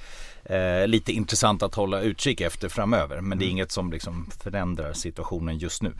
eh, 0.44 0.88
lite 0.88 1.12
intressant 1.12 1.64
att 1.64 1.76
hålla 1.76 2.02
utkik 2.02 2.42
efter 2.42 2.70
framöver. 2.70 3.22
Men 3.22 3.38
det 3.38 3.44
är 3.44 3.48
mm. 3.48 3.58
inget 3.58 3.72
som 3.72 3.92
liksom 3.92 4.30
förändrar 4.44 4.94
situationen 4.94 5.58
just 5.58 5.82
nu. 5.82 5.94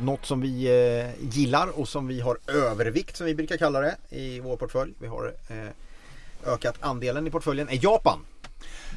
Något 0.00 0.26
som 0.26 0.40
vi 0.40 0.66
eh, 0.66 1.34
gillar 1.38 1.78
och 1.78 1.88
som 1.88 2.06
vi 2.06 2.20
har 2.20 2.38
övervikt 2.46 3.16
som 3.16 3.26
vi 3.26 3.34
brukar 3.34 3.56
kalla 3.56 3.80
det 3.80 3.96
i 4.08 4.40
vår 4.40 4.56
portfölj. 4.56 4.92
Vi 4.98 5.06
har 5.06 5.34
eh, 5.48 6.52
ökat 6.52 6.76
andelen 6.80 7.26
i 7.26 7.30
portföljen 7.30 7.68
är 7.68 7.84
Japan. 7.84 8.18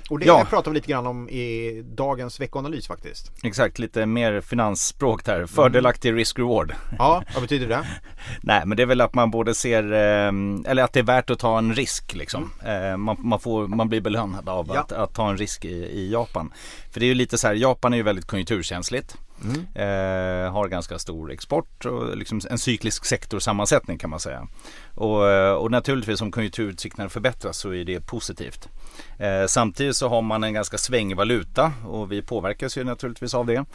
Och 0.09 0.19
det 0.19 0.25
ja. 0.25 0.45
pratar 0.49 0.71
vi 0.71 0.75
lite 0.75 0.87
grann 0.87 1.07
om 1.07 1.29
i 1.29 1.81
dagens 1.85 2.39
veckoanalys 2.39 2.87
faktiskt. 2.87 3.31
Exakt, 3.43 3.79
lite 3.79 4.05
mer 4.05 4.41
finansspråk 4.41 5.25
där. 5.25 5.45
Fördelaktig 5.45 6.09
mm. 6.09 6.17
risk-reward. 6.17 6.73
Ja, 6.97 7.23
vad 7.33 7.41
betyder 7.41 7.67
det? 7.67 7.87
Nej, 8.41 8.61
men 8.65 8.77
det 8.77 8.83
är 8.83 8.87
väl 8.87 9.01
att 9.01 9.13
man 9.13 9.31
både 9.31 9.55
ser, 9.55 9.91
eh, 9.91 10.31
eller 10.71 10.83
att 10.83 10.93
det 10.93 10.99
är 10.99 11.03
värt 11.03 11.29
att 11.29 11.39
ta 11.39 11.57
en 11.57 11.75
risk 11.75 12.15
liksom. 12.15 12.51
Mm. 12.63 12.91
Eh, 12.91 12.97
man, 12.97 13.17
man, 13.19 13.39
får, 13.39 13.67
man 13.67 13.89
blir 13.89 14.01
belönad 14.01 14.49
av 14.49 14.71
ja. 14.73 14.79
att, 14.79 14.91
att, 14.91 15.13
ta 15.13 15.29
en 15.29 15.37
risk 15.37 15.65
i, 15.65 15.73
i 15.73 16.11
Japan. 16.11 16.53
För 16.91 16.99
det 16.99 17.05
är 17.05 17.07
ju 17.07 17.13
lite 17.13 17.37
så 17.37 17.47
här, 17.47 17.53
Japan 17.53 17.93
är 17.93 17.97
ju 17.97 18.03
väldigt 18.03 18.25
konjunkturkänsligt. 18.25 19.17
Mm. 19.43 19.65
Eh, 19.75 20.51
har 20.51 20.67
ganska 20.67 20.99
stor 20.99 21.31
export 21.31 21.85
och 21.85 22.17
liksom 22.17 22.41
en 22.49 22.57
cyklisk 22.57 23.05
sektorsammansättning 23.05 23.97
kan 23.97 24.09
man 24.09 24.19
säga. 24.19 24.47
Och, 24.95 25.29
eh, 25.29 25.53
och 25.53 25.71
naturligtvis 25.71 26.21
om 26.21 26.31
konjunkturutsikterna 26.31 27.09
förbättras 27.09 27.57
så 27.57 27.73
är 27.73 27.85
det 27.85 28.01
positivt. 28.01 28.69
Eh, 29.17 29.45
samtidigt 29.47 29.95
så 29.95 30.09
har 30.09 30.21
man 30.21 30.43
en 30.43 30.53
ganska 30.53 30.77
svängig 30.77 31.17
valuta 31.17 31.71
och 31.87 32.11
vi 32.11 32.21
påverkas 32.21 32.77
ju 32.77 32.83
naturligtvis 32.83 33.33
av 33.33 33.45
det. 33.45 33.65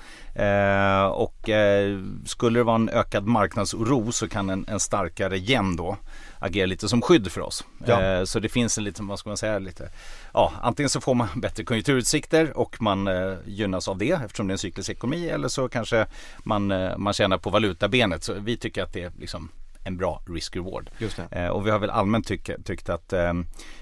Eh, 0.42 1.06
och 1.06 1.48
eh, 1.48 2.00
skulle 2.24 2.58
det 2.58 2.64
vara 2.64 2.76
en 2.76 2.88
ökad 2.88 3.26
marknadsoro 3.26 4.12
så 4.12 4.28
kan 4.28 4.50
en, 4.50 4.64
en 4.68 4.80
starkare 4.80 5.38
yen 5.38 5.76
då 5.76 5.96
agera 6.38 6.66
lite 6.66 6.88
som 6.88 7.02
skydd 7.02 7.33
för 7.33 7.40
oss. 7.40 7.64
Ja. 7.87 8.02
Eh, 8.02 8.25
så 8.25 8.40
det 8.40 8.49
finns 8.49 8.78
en 8.78 8.85
liten, 8.85 9.07
vad 9.07 9.19
ska 9.19 9.31
man 9.31 9.37
säga, 9.37 9.59
lite, 9.59 9.90
ja 10.35 10.52
antingen 10.62 10.90
så 10.90 11.00
får 11.00 11.14
man 11.14 11.28
bättre 11.40 11.64
konjunkturutsikter 11.64 12.57
och 12.59 12.83
man 12.83 13.09
eh, 13.09 13.35
gynnas 13.47 13.88
av 13.88 13.99
det 13.99 14.11
eftersom 14.11 14.47
det 14.47 14.50
är 14.50 14.55
en 14.55 14.59
cyklisk 14.59 14.90
ekonomi 14.90 15.28
eller 15.28 15.49
så 15.49 15.69
kanske 15.69 16.07
man, 16.38 16.71
eh, 16.71 16.99
man 16.99 17.12
tjänar 17.12 17.38
på 17.38 17.50
valutabenet. 17.50 18.25
Så 18.25 18.35
vi 18.35 18.57
tycker 18.57 18.83
att 18.83 18.93
det 18.93 19.02
är 19.02 19.12
liksom 19.19 19.50
en 19.87 19.97
bra 19.97 20.23
risk-reward. 20.26 20.90
Eh, 21.31 21.49
och 21.49 21.66
vi 21.66 21.71
har 21.71 21.78
väl 21.78 21.90
allmänt 21.90 22.26
tyck, 22.26 22.50
tyckt 22.64 22.88
att 22.88 23.12
eh, 23.12 23.33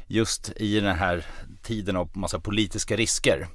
just 0.06 0.52
i 0.56 0.80
den 0.80 0.96
här 0.96 1.26
tiden 1.62 1.96
av 1.96 2.10
massa 2.12 2.40
politiska 2.40 2.96
risker 2.96 3.46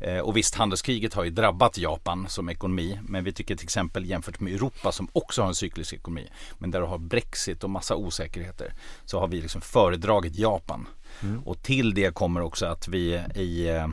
eh, 0.00 0.18
och 0.18 0.36
visst 0.36 0.54
handelskriget 0.54 1.14
har 1.14 1.24
ju 1.24 1.30
drabbat 1.30 1.78
Japan 1.78 2.26
som 2.28 2.48
ekonomi 2.48 2.98
men 3.02 3.24
vi 3.24 3.32
tycker 3.32 3.56
till 3.56 3.66
exempel 3.66 4.10
jämfört 4.10 4.40
med 4.40 4.54
Europa 4.54 4.92
som 4.92 5.08
också 5.12 5.42
har 5.42 5.48
en 5.48 5.54
cyklisk 5.54 5.92
ekonomi 5.92 6.28
men 6.58 6.70
där 6.70 6.80
du 6.80 6.86
har 6.86 6.98
Brexit 6.98 7.64
och 7.64 7.70
massa 7.70 7.94
osäkerheter 7.94 8.72
så 9.04 9.20
har 9.20 9.28
vi 9.28 9.40
liksom 9.40 9.60
föredragit 9.60 10.38
Japan. 10.38 10.88
Mm. 11.22 11.42
Och 11.42 11.62
till 11.62 11.94
det 11.94 12.14
kommer 12.14 12.40
också 12.40 12.66
att 12.66 12.88
vi 12.88 13.22
i 13.34 13.68
eh, 13.68 13.88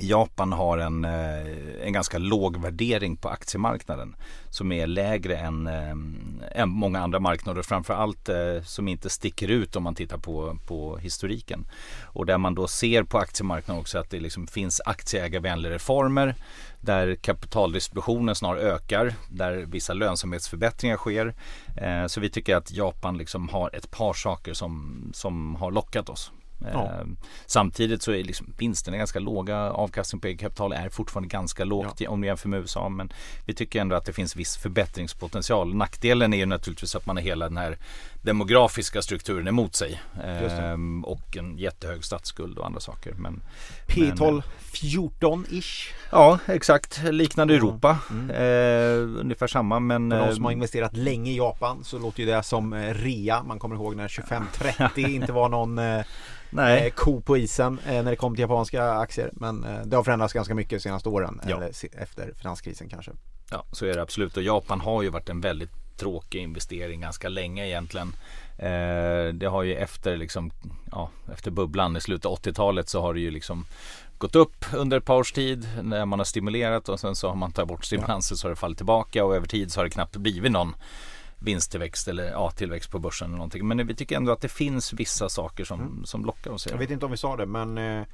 Japan 0.00 0.52
har 0.52 0.78
en, 0.78 1.04
eh, 1.04 1.86
en 1.86 1.92
ganska 1.92 2.18
låg 2.18 2.56
värdering 2.56 3.16
på 3.16 3.28
aktiemarknaden 3.28 4.16
som 4.50 4.72
är 4.72 4.86
lägre 4.86 5.36
än, 5.36 5.66
eh, 5.66 6.60
än 6.60 6.68
många 6.68 7.00
andra 7.00 7.20
marknader 7.20 7.62
framförallt 7.62 8.28
eh, 8.28 8.62
som 8.64 8.88
inte 8.88 9.10
sticker 9.10 9.48
ut 9.48 9.76
om 9.76 9.82
man 9.82 9.94
tittar 9.94 10.18
på, 10.18 10.58
på 10.66 10.96
historiken. 10.96 11.66
Och 12.02 12.26
där 12.26 12.38
man 12.38 12.54
då 12.54 12.68
ser 12.68 13.02
på 13.02 13.18
aktiemarknaden 13.18 13.80
också 13.80 13.98
att 13.98 14.10
det 14.10 14.20
liksom 14.20 14.46
finns 14.46 14.80
aktieägarvänliga 14.84 15.72
reformer 15.72 16.34
där 16.80 17.14
kapitaldistributionen 17.14 18.34
snarare 18.34 18.60
ökar, 18.60 19.14
där 19.30 19.52
vissa 19.52 19.94
lönsamhetsförbättringar 19.94 20.96
sker. 20.96 21.34
Så 22.08 22.20
vi 22.20 22.30
tycker 22.30 22.56
att 22.56 22.72
Japan 22.72 23.18
liksom 23.18 23.48
har 23.48 23.76
ett 23.76 23.90
par 23.90 24.12
saker 24.12 24.54
som, 24.54 25.02
som 25.14 25.54
har 25.54 25.70
lockat 25.70 26.08
oss. 26.08 26.32
Ja. 26.58 26.92
Ehm, 26.92 27.16
samtidigt 27.46 28.02
så 28.02 28.12
är 28.12 28.24
liksom 28.24 28.54
vinsterna 28.58 28.96
ganska 28.96 29.18
låga. 29.18 29.56
Avkastning 29.70 30.20
på 30.20 30.26
eget 30.26 30.40
kapital 30.40 30.72
är 30.72 30.88
fortfarande 30.88 31.28
ganska 31.28 31.64
lågt 31.64 32.00
ja. 32.00 32.10
om 32.10 32.20
vi 32.20 32.26
jämför 32.26 32.48
med 32.48 32.60
USA. 32.60 32.88
Men 32.88 33.12
vi 33.44 33.54
tycker 33.54 33.80
ändå 33.80 33.96
att 33.96 34.04
det 34.04 34.12
finns 34.12 34.36
viss 34.36 34.56
förbättringspotential. 34.56 35.74
Nackdelen 35.74 36.34
är 36.34 36.38
ju 36.38 36.46
naturligtvis 36.46 36.94
att 36.94 37.06
man 37.06 37.16
har 37.16 37.22
hela 37.22 37.48
den 37.48 37.56
här 37.56 37.78
demografiska 38.26 39.02
strukturen 39.02 39.48
emot 39.48 39.74
sig. 39.74 40.02
Ehm, 40.24 41.04
och 41.04 41.36
en 41.36 41.58
jättehög 41.58 42.04
statsskuld 42.04 42.58
och 42.58 42.66
andra 42.66 42.80
saker. 42.80 43.12
Men, 43.12 43.42
P12 43.86 44.42
14-ish. 44.72 45.92
Ja 46.10 46.38
exakt, 46.46 47.02
liknande 47.02 47.54
mm. 47.54 47.66
Europa. 47.66 47.98
Mm. 48.10 48.30
Eh, 48.30 49.20
ungefär 49.20 49.46
samma 49.46 49.80
men. 49.80 50.10
För 50.10 50.26
de 50.26 50.34
som 50.34 50.44
har 50.44 50.52
ehm, 50.52 50.56
investerat 50.58 50.96
länge 50.96 51.30
i 51.30 51.36
Japan 51.36 51.84
så 51.84 51.98
låter 51.98 52.20
ju 52.20 52.26
det 52.26 52.42
som 52.42 52.72
eh, 52.72 52.94
rea. 52.94 53.42
Man 53.42 53.58
kommer 53.58 53.76
ihåg 53.76 53.96
när 53.96 54.08
25-30 54.08 54.98
inte 55.08 55.32
var 55.32 55.48
någon 55.48 55.78
eh, 55.78 56.04
Nej. 56.50 56.86
Eh, 56.86 56.92
ko 56.92 57.20
på 57.20 57.36
isen 57.36 57.80
när 57.86 58.02
det 58.02 58.16
kom 58.16 58.34
till 58.34 58.40
japanska 58.40 58.90
aktier. 58.90 59.30
Men 59.32 59.66
det 59.84 59.96
har 59.96 60.04
förändrats 60.04 60.32
ganska 60.32 60.54
mycket 60.54 60.70
de 60.70 60.80
senaste 60.80 61.08
åren. 61.08 61.40
Ja. 61.48 61.56
Eller 61.56 61.72
efter 62.02 62.32
finanskrisen 62.36 62.88
kanske. 62.88 63.12
Ja, 63.50 63.64
så 63.72 63.86
är 63.86 63.94
det 63.94 64.02
absolut. 64.02 64.36
Och 64.36 64.42
Japan 64.42 64.80
har 64.80 65.02
ju 65.02 65.08
varit 65.08 65.28
en 65.28 65.40
väldigt 65.40 65.85
tråkig 65.96 66.42
investering 66.42 67.00
ganska 67.00 67.28
länge 67.28 67.66
egentligen. 67.66 68.12
Eh, 68.58 69.34
det 69.34 69.46
har 69.46 69.62
ju 69.62 69.74
efter, 69.74 70.16
liksom, 70.16 70.50
ja, 70.90 71.10
efter 71.32 71.50
bubblan 71.50 71.96
i 71.96 72.00
slutet 72.00 72.26
av 72.26 72.38
80-talet 72.38 72.88
så 72.88 73.00
har 73.00 73.14
det 73.14 73.20
ju 73.20 73.30
liksom 73.30 73.66
gått 74.18 74.34
upp 74.34 74.64
under 74.74 74.96
ett 74.96 75.04
par 75.04 75.16
års 75.16 75.32
tid 75.32 75.68
när 75.82 76.06
man 76.06 76.18
har 76.20 76.24
stimulerat 76.24 76.88
och 76.88 77.00
sen 77.00 77.16
så 77.16 77.28
har 77.28 77.36
man 77.36 77.52
tagit 77.52 77.68
bort 77.68 77.84
stimulanser 77.84 78.36
så 78.36 78.46
har 78.46 78.50
det 78.50 78.56
fallit 78.56 78.76
tillbaka 78.76 79.24
och 79.24 79.36
över 79.36 79.46
tid 79.46 79.72
så 79.72 79.80
har 79.80 79.84
det 79.84 79.90
knappt 79.90 80.16
blivit 80.16 80.52
någon 80.52 80.74
vinsttillväxt 81.38 82.08
eller 82.08 82.30
ja, 82.30 82.50
tillväxt 82.50 82.90
på 82.90 82.98
börsen 82.98 83.28
eller 83.28 83.36
någonting. 83.36 83.68
Men 83.68 83.86
vi 83.86 83.94
tycker 83.94 84.16
ändå 84.16 84.32
att 84.32 84.40
det 84.40 84.48
finns 84.48 84.92
vissa 84.92 85.28
saker 85.28 85.64
som, 85.64 85.80
mm. 85.80 86.04
som 86.04 86.24
lockar 86.24 86.50
oss. 86.50 86.66
Jag 86.70 86.78
vet 86.78 86.90
inte 86.90 87.04
om 87.04 87.10
vi 87.10 87.16
sa 87.16 87.36
det 87.36 87.46
men 87.46 87.78
eh, 87.78 88.06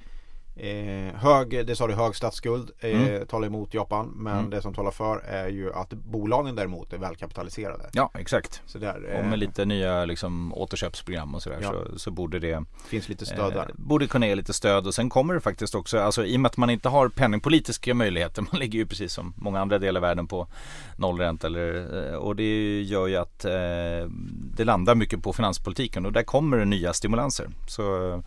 Eh, 0.54 1.14
hög, 1.14 1.66
det 1.66 1.76
sa 1.76 1.86
du, 1.86 1.94
hög 1.94 2.16
statsskuld 2.16 2.70
eh, 2.80 3.08
mm. 3.08 3.26
talar 3.26 3.46
emot 3.46 3.74
Japan. 3.74 4.12
Men 4.16 4.38
mm. 4.38 4.50
det 4.50 4.62
som 4.62 4.74
talar 4.74 4.90
för 4.90 5.18
är 5.18 5.48
ju 5.48 5.72
att 5.72 5.92
bolagen 5.92 6.54
däremot 6.54 6.92
är 6.92 6.98
välkapitaliserade. 6.98 7.90
Ja, 7.92 8.10
exakt. 8.14 8.62
Så 8.66 8.78
där, 8.78 9.10
eh, 9.10 9.20
och 9.20 9.26
med 9.26 9.38
lite 9.38 9.64
nya 9.64 10.04
liksom, 10.04 10.54
återköpsprogram 10.54 11.34
och 11.34 11.42
sådär 11.42 11.58
ja. 11.62 11.70
så, 11.70 11.98
så 11.98 12.10
borde 12.10 12.38
det 12.38 12.64
Finns 12.86 13.08
lite 13.08 13.26
stöd 13.26 13.52
där. 13.52 13.62
Eh, 13.62 13.74
borde 13.74 14.06
kunna 14.06 14.26
ge 14.26 14.34
lite 14.34 14.52
stöd 14.52 14.86
och 14.86 14.94
sen 14.94 15.10
kommer 15.10 15.34
det 15.34 15.40
faktiskt 15.40 15.74
också, 15.74 15.98
alltså 15.98 16.24
i 16.24 16.36
och 16.36 16.40
med 16.40 16.48
att 16.48 16.56
man 16.56 16.70
inte 16.70 16.88
har 16.88 17.08
penningpolitiska 17.08 17.94
möjligheter. 17.94 18.42
Man 18.52 18.60
ligger 18.60 18.78
ju 18.78 18.86
precis 18.86 19.12
som 19.12 19.34
många 19.36 19.60
andra 19.60 19.78
delar 19.78 19.98
av 19.98 20.02
världen 20.02 20.26
på 20.26 20.48
nollränta 20.96 21.46
eller, 21.46 22.12
eh, 22.12 22.14
och 22.14 22.36
det 22.36 22.82
gör 22.82 23.06
ju 23.06 23.16
att 23.16 23.44
eh, 23.44 24.10
det 24.56 24.64
landar 24.64 24.94
mycket 24.94 25.22
på 25.22 25.32
finanspolitiken 25.32 26.06
och 26.06 26.12
där 26.12 26.22
kommer 26.22 26.56
det 26.56 26.64
nya 26.64 26.92
stimulanser. 26.92 27.48
Så 27.68 28.22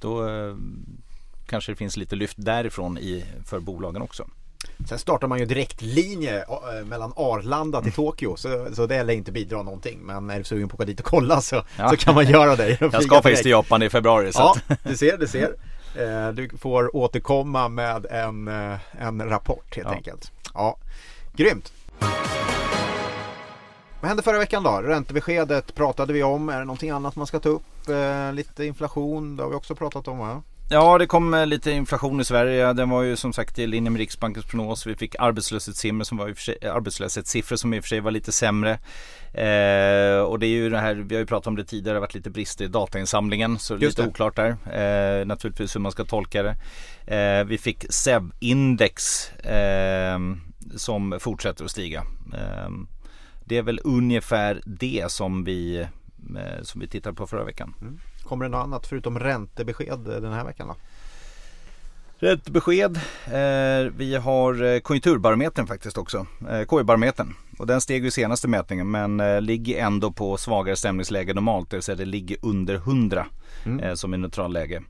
då 0.00 0.22
kanske 1.50 1.72
det 1.72 1.76
finns 1.76 1.96
lite 1.96 2.16
lyft 2.16 2.36
därifrån 2.38 2.98
i, 2.98 3.24
för 3.46 3.60
bolagen 3.60 4.02
också. 4.02 4.26
Sen 4.88 4.98
startar 4.98 5.28
man 5.28 5.38
ju 5.38 5.44
direktlinje 5.44 6.38
eh, 6.38 6.86
mellan 6.86 7.12
Arlanda 7.16 7.82
till 7.82 7.92
Tokyo 7.92 8.36
så, 8.36 8.68
så 8.72 8.86
det 8.86 9.02
lär 9.02 9.14
inte 9.14 9.32
bidra 9.32 9.62
någonting. 9.62 9.98
Men 10.02 10.30
är 10.30 10.38
du 10.38 10.44
sugen 10.44 10.68
på 10.68 10.74
att 10.74 10.80
åka 10.80 10.84
dit 10.84 11.00
och 11.00 11.06
kolla 11.06 11.40
så, 11.40 11.62
ja. 11.78 11.88
så 11.90 11.96
kan 11.96 12.14
man 12.14 12.26
göra 12.30 12.56
det. 12.56 12.80
Jag 12.92 13.02
ska 13.02 13.22
faktiskt 13.22 13.42
till 13.42 13.50
Japan 13.50 13.82
i 13.82 13.90
februari. 13.90 14.32
Så 14.32 14.56
ja, 14.68 14.76
du 14.82 14.96
ser, 14.96 15.18
du 15.18 15.26
ser. 15.26 15.56
Eh, 15.96 16.32
du 16.32 16.48
får 16.58 16.96
återkomma 16.96 17.68
med 17.68 18.06
en, 18.06 18.48
eh, 18.48 18.78
en 18.98 19.28
rapport 19.28 19.76
helt 19.76 19.88
ja. 19.88 19.94
enkelt. 19.94 20.32
Ja, 20.54 20.78
Grymt! 21.32 21.72
Vad 24.00 24.08
hände 24.08 24.22
förra 24.22 24.38
veckan 24.38 24.62
då? 24.62 24.70
Räntebeskedet 24.70 25.74
pratade 25.74 26.12
vi 26.12 26.22
om. 26.22 26.48
Är 26.48 26.58
det 26.58 26.64
någonting 26.64 26.90
annat 26.90 27.16
man 27.16 27.26
ska 27.26 27.38
ta 27.38 27.48
upp? 27.48 27.62
lite 28.32 28.64
inflation, 28.64 29.36
det 29.36 29.42
har 29.42 29.50
vi 29.50 29.56
också 29.56 29.74
pratat 29.74 30.08
om 30.08 30.18
va? 30.18 30.42
Ja, 30.72 30.98
det 30.98 31.06
kom 31.06 31.44
lite 31.46 31.70
inflation 31.70 32.20
i 32.20 32.24
Sverige. 32.24 32.72
Den 32.72 32.90
var 32.90 33.02
ju 33.02 33.16
som 33.16 33.32
sagt 33.32 33.58
i 33.58 33.66
linje 33.66 33.90
med 33.90 33.98
Riksbankens 33.98 34.46
prognos. 34.46 34.86
Vi 34.86 34.94
fick 34.94 35.16
arbetslöshetssiffror 35.18 36.04
som 36.04 36.18
var 36.18 36.28
i 36.28 36.34
sig, 36.34 36.68
arbetslöshetssiffror 36.68 37.56
som 37.56 37.74
i 37.74 37.80
och 37.80 37.84
för 37.84 37.88
sig 37.88 38.00
var 38.00 38.10
lite 38.10 38.32
sämre. 38.32 38.70
Eh, 39.32 40.20
och 40.20 40.38
det 40.38 40.46
är 40.46 40.54
ju 40.54 40.70
det 40.70 40.78
här, 40.78 40.94
vi 40.94 41.14
har 41.14 41.20
ju 41.20 41.26
pratat 41.26 41.46
om 41.46 41.56
det 41.56 41.64
tidigare, 41.64 41.94
det 41.94 41.96
har 41.96 42.00
varit 42.00 42.14
lite 42.14 42.30
brister 42.30 42.64
i 42.64 42.68
datainsamlingen. 42.68 43.58
Så 43.58 43.74
Just 43.74 43.82
lite 43.84 44.02
det. 44.02 44.08
oklart 44.08 44.36
där. 44.36 44.50
Eh, 44.50 45.26
naturligtvis 45.26 45.74
hur 45.74 45.80
man 45.80 45.92
ska 45.92 46.04
tolka 46.04 46.42
det. 46.42 46.56
Eh, 47.16 47.44
vi 47.44 47.58
fick 47.58 47.84
SEV-index 47.90 49.30
eh, 49.44 50.18
som 50.76 51.18
fortsätter 51.20 51.64
att 51.64 51.70
stiga. 51.70 52.00
Eh, 52.34 52.70
det 53.44 53.56
är 53.56 53.62
väl 53.62 53.80
ungefär 53.84 54.62
det 54.66 55.04
som 55.08 55.44
vi, 55.44 55.78
eh, 56.36 56.62
som 56.62 56.80
vi 56.80 56.88
tittade 56.88 57.16
på 57.16 57.26
förra 57.26 57.44
veckan. 57.44 57.74
Mm. 57.80 57.98
Kommer 58.30 58.44
det 58.44 58.48
något 58.48 58.64
annat 58.64 58.86
förutom 58.86 59.18
räntebesked 59.18 59.98
den 59.98 60.32
här 60.32 60.44
veckan 60.44 60.68
då? 60.68 60.76
Räntebesked. 62.18 62.96
Eh, 63.26 63.92
vi 63.96 64.16
har 64.16 64.62
eh, 64.62 64.80
konjunkturbarometern 64.80 65.66
faktiskt 65.66 65.98
också. 65.98 66.26
Eh, 66.50 66.60
KI-barometern. 66.60 67.34
Och 67.58 67.66
den 67.66 67.80
steg 67.80 68.04
ju 68.04 68.10
senaste 68.10 68.48
mätningen 68.48 68.90
men 68.90 69.20
eh, 69.20 69.40
ligger 69.40 69.84
ändå 69.84 70.12
på 70.12 70.36
svagare 70.36 70.76
stämningsläge 70.76 71.34
normalt. 71.34 71.70
Det 71.70 71.76
vill 71.76 71.82
säga 71.82 71.96
det 71.96 72.04
ligger 72.04 72.36
under 72.42 72.74
100 72.74 73.26
mm. 73.64 73.80
eh, 73.80 73.94
som 73.94 74.12
är 74.12 74.18
neutralläge. 74.18 74.82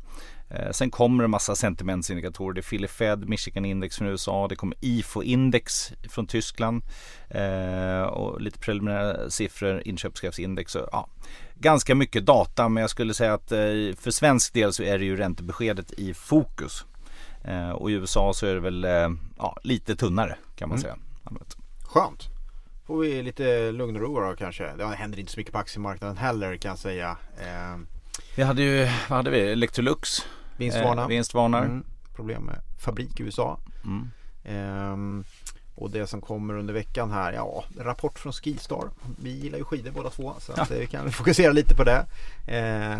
Eh, 0.50 0.70
sen 0.70 0.90
kommer 0.90 1.24
en 1.24 1.30
massa 1.30 1.56
sentimentsindikatorer. 1.56 2.54
Det 2.54 2.60
är 2.60 2.62
Philly 2.62 2.88
Fed, 2.88 3.28
Michigan 3.28 3.64
Index 3.64 3.96
från 3.96 4.08
USA, 4.08 4.48
det 4.48 4.56
kommer 4.56 4.76
IFO-index 4.80 5.92
från 6.08 6.26
Tyskland 6.26 6.82
eh, 7.28 8.02
och 8.02 8.40
lite 8.40 8.58
preliminära 8.58 9.30
siffror, 9.30 9.82
inköpschefsindex. 9.84 10.76
Ja, 10.92 11.08
ganska 11.54 11.94
mycket 11.94 12.26
data 12.26 12.68
men 12.68 12.80
jag 12.80 12.90
skulle 12.90 13.14
säga 13.14 13.34
att 13.34 13.52
eh, 13.52 13.58
för 13.98 14.10
svensk 14.10 14.54
del 14.54 14.72
så 14.72 14.82
är 14.82 14.98
det 14.98 15.04
ju 15.04 15.16
räntebeskedet 15.16 15.92
i 15.92 16.14
fokus. 16.14 16.84
Eh, 17.44 17.70
och 17.70 17.90
i 17.90 17.94
USA 17.94 18.32
så 18.34 18.46
är 18.46 18.54
det 18.54 18.60
väl 18.60 18.84
eh, 18.84 19.08
ja, 19.38 19.58
lite 19.62 19.96
tunnare 19.96 20.36
kan 20.56 20.68
man 20.68 20.78
mm. 20.78 20.82
säga. 20.82 20.96
Skönt. 21.82 22.22
Får 22.86 22.98
vi 22.98 23.22
lite 23.22 23.72
lugn 23.72 23.96
och 23.96 24.02
ro 24.02 24.20
då 24.20 24.36
kanske. 24.36 24.76
Det 24.76 24.86
händer 24.86 25.18
inte 25.18 25.32
så 25.32 25.40
mycket 25.40 25.52
på 25.52 25.58
aktiemarknaden 25.58 26.16
heller 26.16 26.56
kan 26.56 26.68
jag 26.68 26.78
säga. 26.78 27.16
Vi 28.36 28.42
hade 28.42 28.62
ju, 28.62 28.84
vad 29.08 29.16
hade 29.16 29.30
vi? 29.30 29.52
Electrolux 29.52 30.26
Vinstvarnar. 30.60 31.02
Eh, 31.02 31.08
vinstvarnar. 31.08 31.64
Mm. 31.64 31.84
Problem 32.14 32.42
med 32.42 32.60
fabrik 32.78 33.20
i 33.20 33.22
USA. 33.22 33.58
Mm. 33.84 34.10
Eh, 34.44 35.24
och 35.74 35.90
det 35.90 36.06
som 36.06 36.20
kommer 36.20 36.54
under 36.54 36.74
veckan 36.74 37.10
här, 37.10 37.32
ja, 37.32 37.64
rapport 37.78 38.18
från 38.18 38.32
Skistar. 38.32 38.90
Vi 39.22 39.30
gillar 39.30 39.58
ju 39.58 39.64
skidor 39.64 39.90
båda 39.90 40.10
två 40.10 40.34
så 40.38 40.52
ja. 40.56 40.66
vi 40.70 40.86
kan 40.86 41.12
fokusera 41.12 41.52
lite 41.52 41.74
på 41.74 41.84
det. 41.84 42.06
Eh, 42.46 42.98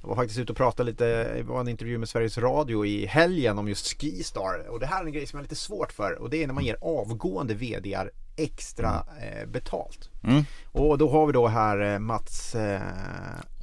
jag 0.00 0.08
var 0.08 0.16
faktiskt 0.16 0.40
ute 0.40 0.52
och 0.52 0.56
pratade 0.56 0.90
lite, 0.90 1.34
det 1.34 1.42
var 1.42 1.60
en 1.60 1.68
intervju 1.68 1.98
med 1.98 2.08
Sveriges 2.08 2.38
Radio 2.38 2.86
i 2.86 3.06
helgen 3.06 3.58
om 3.58 3.68
just 3.68 4.00
Skistar. 4.00 4.66
Och 4.68 4.80
det 4.80 4.86
här 4.86 5.02
är 5.02 5.06
en 5.06 5.12
grej 5.12 5.26
som 5.26 5.36
jag 5.36 5.40
har 5.40 5.44
lite 5.44 5.56
svårt 5.56 5.92
för 5.92 6.22
och 6.22 6.30
det 6.30 6.42
är 6.42 6.46
när 6.46 6.54
man 6.54 6.64
ger 6.64 6.76
avgående 6.80 7.54
VDR 7.54 8.10
extra 8.36 9.04
mm. 9.18 9.38
eh, 9.38 9.46
betalt. 9.46 10.10
Mm. 10.24 10.44
Och 10.72 10.98
då 10.98 11.10
har 11.10 11.26
vi 11.26 11.32
då 11.32 11.48
här 11.48 11.94
eh, 11.94 11.98
Mats 11.98 12.54
eh, 12.54 12.80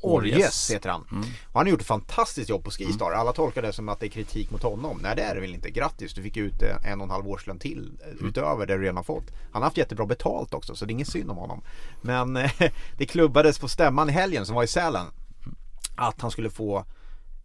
Orjes 0.01 0.71
heter 0.71 0.89
han. 0.89 1.07
Mm. 1.11 1.23
Och 1.23 1.59
han 1.59 1.65
har 1.65 1.71
gjort 1.71 1.81
ett 1.81 1.87
fantastiskt 1.87 2.49
jobb 2.49 2.63
på 2.63 2.71
Skistar. 2.71 3.05
Mm. 3.05 3.19
Alla 3.19 3.33
tolkar 3.33 3.61
det 3.61 3.73
som 3.73 3.89
att 3.89 3.99
det 3.99 4.05
är 4.05 4.09
kritik 4.09 4.51
mot 4.51 4.63
honom. 4.63 4.99
Nej 5.03 5.15
det 5.15 5.21
är 5.21 5.35
det 5.35 5.41
väl 5.41 5.53
inte. 5.53 5.69
Grattis, 5.69 6.13
du 6.13 6.23
fick 6.23 6.37
ut 6.37 6.61
eh, 6.61 6.91
en 6.91 6.99
och 7.01 7.05
en 7.05 7.11
halv 7.11 7.27
årslön 7.27 7.59
till 7.59 7.91
eh, 8.01 8.11
mm. 8.11 8.27
utöver 8.27 8.65
det 8.65 8.77
du 8.77 8.83
redan 8.83 9.03
fått. 9.03 9.31
Han 9.51 9.61
har 9.61 9.67
haft 9.67 9.77
jättebra 9.77 10.05
betalt 10.05 10.53
också 10.53 10.75
så 10.75 10.85
det 10.85 10.91
är 10.91 10.93
ingen 10.93 11.05
synd 11.05 11.31
om 11.31 11.37
honom. 11.37 11.61
Men 12.01 12.33
det 12.97 13.05
klubbades 13.05 13.59
på 13.59 13.67
stämman 13.67 14.09
i 14.09 14.11
helgen 14.11 14.45
som 14.45 14.55
var 14.55 14.63
i 14.63 14.67
Sälen 14.67 15.05
att 15.95 16.21
han 16.21 16.31
skulle 16.31 16.49
få 16.49 16.85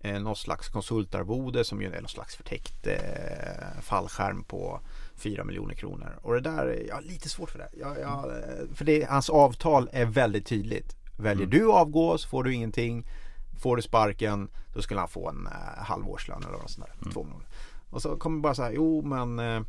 eh, 0.06 0.20
någon 0.20 0.36
slags 0.36 0.68
konsultarvode 0.68 1.64
som 1.64 1.82
ju 1.82 1.92
är 1.92 2.00
någon 2.00 2.08
slags 2.08 2.36
förtäckt 2.36 2.86
eh, 2.86 3.80
fallskärm 3.82 4.44
på 4.44 4.80
4 5.16 5.44
miljoner 5.44 5.74
kronor. 5.74 6.18
Och 6.22 6.34
det 6.34 6.40
där, 6.40 6.84
jag 6.88 6.94
har 6.94 7.02
lite 7.02 7.28
svårt 7.28 7.50
för 7.50 7.58
det. 7.58 7.68
Jag, 7.80 8.00
jag, 8.00 8.32
för 8.74 8.84
det, 8.84 9.06
hans 9.08 9.30
avtal 9.30 9.88
är 9.92 10.04
väldigt 10.04 10.46
tydligt. 10.46 10.96
Väljer 11.16 11.46
mm. 11.46 11.58
du 11.58 11.72
avgå 11.72 12.18
så 12.18 12.28
får 12.28 12.44
du 12.44 12.54
ingenting. 12.54 13.06
Får 13.60 13.76
du 13.76 13.82
sparken 13.82 14.48
då 14.74 14.82
skulle 14.82 15.00
han 15.00 15.08
få 15.08 15.28
en 15.28 15.46
uh, 15.46 15.84
halvårslön 15.84 16.42
eller 16.42 16.58
något 16.58 16.70
sånt 16.70 16.86
där. 16.86 16.94
Mm. 17.00 17.12
Två 17.12 17.22
månader. 17.22 17.46
Och 17.90 18.02
så 18.02 18.16
kommer 18.16 18.40
bara 18.40 18.54
så 18.54 18.62
här, 18.62 18.72
jo 18.72 19.02
men 19.02 19.38
uh, 19.38 19.62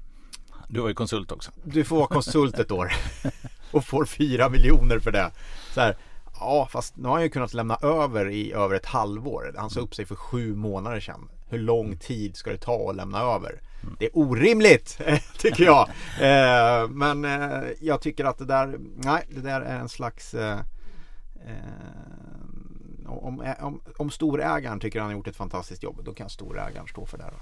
Du 0.68 0.80
var 0.80 0.88
ju 0.88 0.94
konsult 0.94 1.32
också. 1.32 1.52
Du 1.64 1.84
får 1.84 1.96
vara 1.96 2.08
konsult 2.08 2.60
ett 2.60 2.72
år. 2.72 2.94
och 3.72 3.86
får 3.86 4.06
4 4.06 4.50
miljoner 4.50 5.00
för 5.00 5.12
det. 5.12 5.32
Så 5.74 5.82
här, 5.82 5.98
Ja, 6.40 6.68
fast 6.72 6.98
nu 6.98 7.08
har 7.08 7.16
han 7.16 7.24
ju 7.24 7.30
kunnat 7.30 7.54
lämna 7.54 7.76
över 7.76 8.30
i 8.30 8.54
över 8.54 8.76
ett 8.76 8.86
halvår. 8.86 9.56
Han 9.58 9.70
sa 9.70 9.80
upp 9.80 9.96
sig 9.96 10.06
för 10.06 10.16
sju 10.16 10.56
månader 10.56 11.00
sedan. 11.00 11.30
Hur 11.50 11.60
lång 11.60 11.98
tid 11.98 12.36
ska 12.36 12.52
det 12.52 12.58
ta 12.58 12.90
att 12.90 12.96
lämna 12.96 13.20
över? 13.20 13.62
Det 14.00 14.06
är 14.06 14.12
orimligt, 14.14 15.00
tycker 15.38 15.64
jag. 15.64 15.90
Eh, 16.20 16.90
men 16.90 17.26
eh, 17.26 17.70
jag 17.82 18.02
tycker 18.02 18.26
att 18.26 18.38
det 18.38 18.46
där, 18.46 18.80
nej, 18.96 19.26
det 19.30 19.42
där 19.42 19.62
är 19.62 19.80
en 19.80 19.90
slags 19.90 20.34
eh, 20.34 20.60
om, 23.06 23.54
om, 23.60 23.82
om 23.98 24.10
storägaren 24.10 24.80
tycker 24.80 25.00
han 25.00 25.10
har 25.10 25.14
gjort 25.14 25.28
ett 25.28 25.36
fantastiskt 25.36 25.84
jobb, 25.84 26.02
då 26.04 26.14
kan 26.14 26.30
storägaren 26.30 26.88
stå 26.88 27.06
för 27.06 27.18
det. 27.18 27.24
Då, 27.24 27.40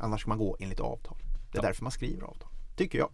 Annars 0.00 0.20
ska 0.20 0.28
man 0.28 0.38
gå 0.38 0.56
enligt 0.60 0.80
avtal. 0.80 1.16
Det 1.52 1.58
är 1.58 1.62
ja. 1.62 1.68
därför 1.68 1.82
man 1.82 1.92
skriver 1.92 2.22
avtal. 2.22 2.48
Tycker 2.78 2.98
jag. 2.98 3.10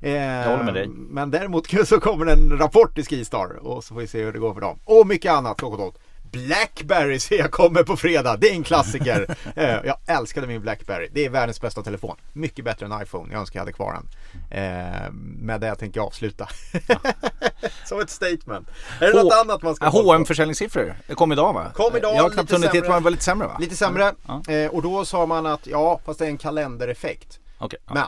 jag 0.00 0.50
håller 0.50 0.64
med 0.64 0.74
dig. 0.74 0.88
Men 0.88 1.30
däremot 1.30 1.66
så 1.88 2.00
kommer 2.00 2.26
en 2.26 2.58
rapport 2.58 2.98
i 2.98 3.04
Skistar 3.04 3.66
och 3.66 3.84
så 3.84 3.94
får 3.94 4.00
vi 4.00 4.06
se 4.06 4.24
hur 4.24 4.32
det 4.32 4.38
går 4.38 4.54
för 4.54 4.60
dem. 4.60 4.78
Och 4.84 5.06
mycket 5.06 5.32
annat. 5.32 5.60
Blackberry 6.30 7.18
ser 7.18 7.38
jag 7.38 7.50
kommer 7.50 7.82
på 7.82 7.96
fredag. 7.96 8.36
Det 8.36 8.48
är 8.48 8.54
en 8.54 8.64
klassiker. 8.64 9.36
Eh, 9.56 9.80
jag 9.84 9.96
älskade 10.06 10.46
min 10.46 10.60
Blackberry. 10.60 11.08
Det 11.12 11.24
är 11.24 11.30
världens 11.30 11.60
bästa 11.60 11.82
telefon. 11.82 12.16
Mycket 12.32 12.64
bättre 12.64 12.86
än 12.86 13.02
iPhone. 13.02 13.32
Jag 13.32 13.40
önskar 13.40 13.58
jag 13.58 13.62
hade 13.62 13.72
kvar 13.72 13.92
den. 13.92 14.08
Eh, 14.50 15.10
med 15.12 15.60
det 15.60 15.74
tänker 15.74 16.00
jag 16.00 16.06
avsluta. 16.06 16.48
Som 17.84 18.00
ett 18.00 18.10
statement. 18.10 18.68
Är 19.00 19.06
det 19.06 19.12
H 19.12 19.22
något 19.22 19.32
annat 19.32 19.62
man 19.62 19.74
ska 19.74 19.88
H&M 19.88 20.24
försäljningssiffror. 20.24 20.96
Det 21.06 21.14
kom 21.14 21.32
idag 21.32 21.52
va? 21.52 21.70
Kom 21.74 21.96
idag. 21.96 22.16
Jag 22.16 22.22
har 22.22 22.30
knappt 22.30 22.50
hunnit 22.50 22.70
titta. 22.70 23.00
var 23.00 23.10
lite 23.10 23.24
sämre 23.24 23.46
va? 23.46 23.56
Lite 23.60 23.76
sämre. 23.76 24.14
Ja. 24.26 24.42
Eh, 24.52 24.70
och 24.70 24.82
då 24.82 25.04
sa 25.04 25.26
man 25.26 25.46
att 25.46 25.66
ja, 25.66 26.00
fast 26.04 26.18
det 26.18 26.24
är 26.24 26.30
en 26.30 26.38
kalendereffekt. 26.38 27.40
Okay. 27.58 27.78
Men 27.86 28.06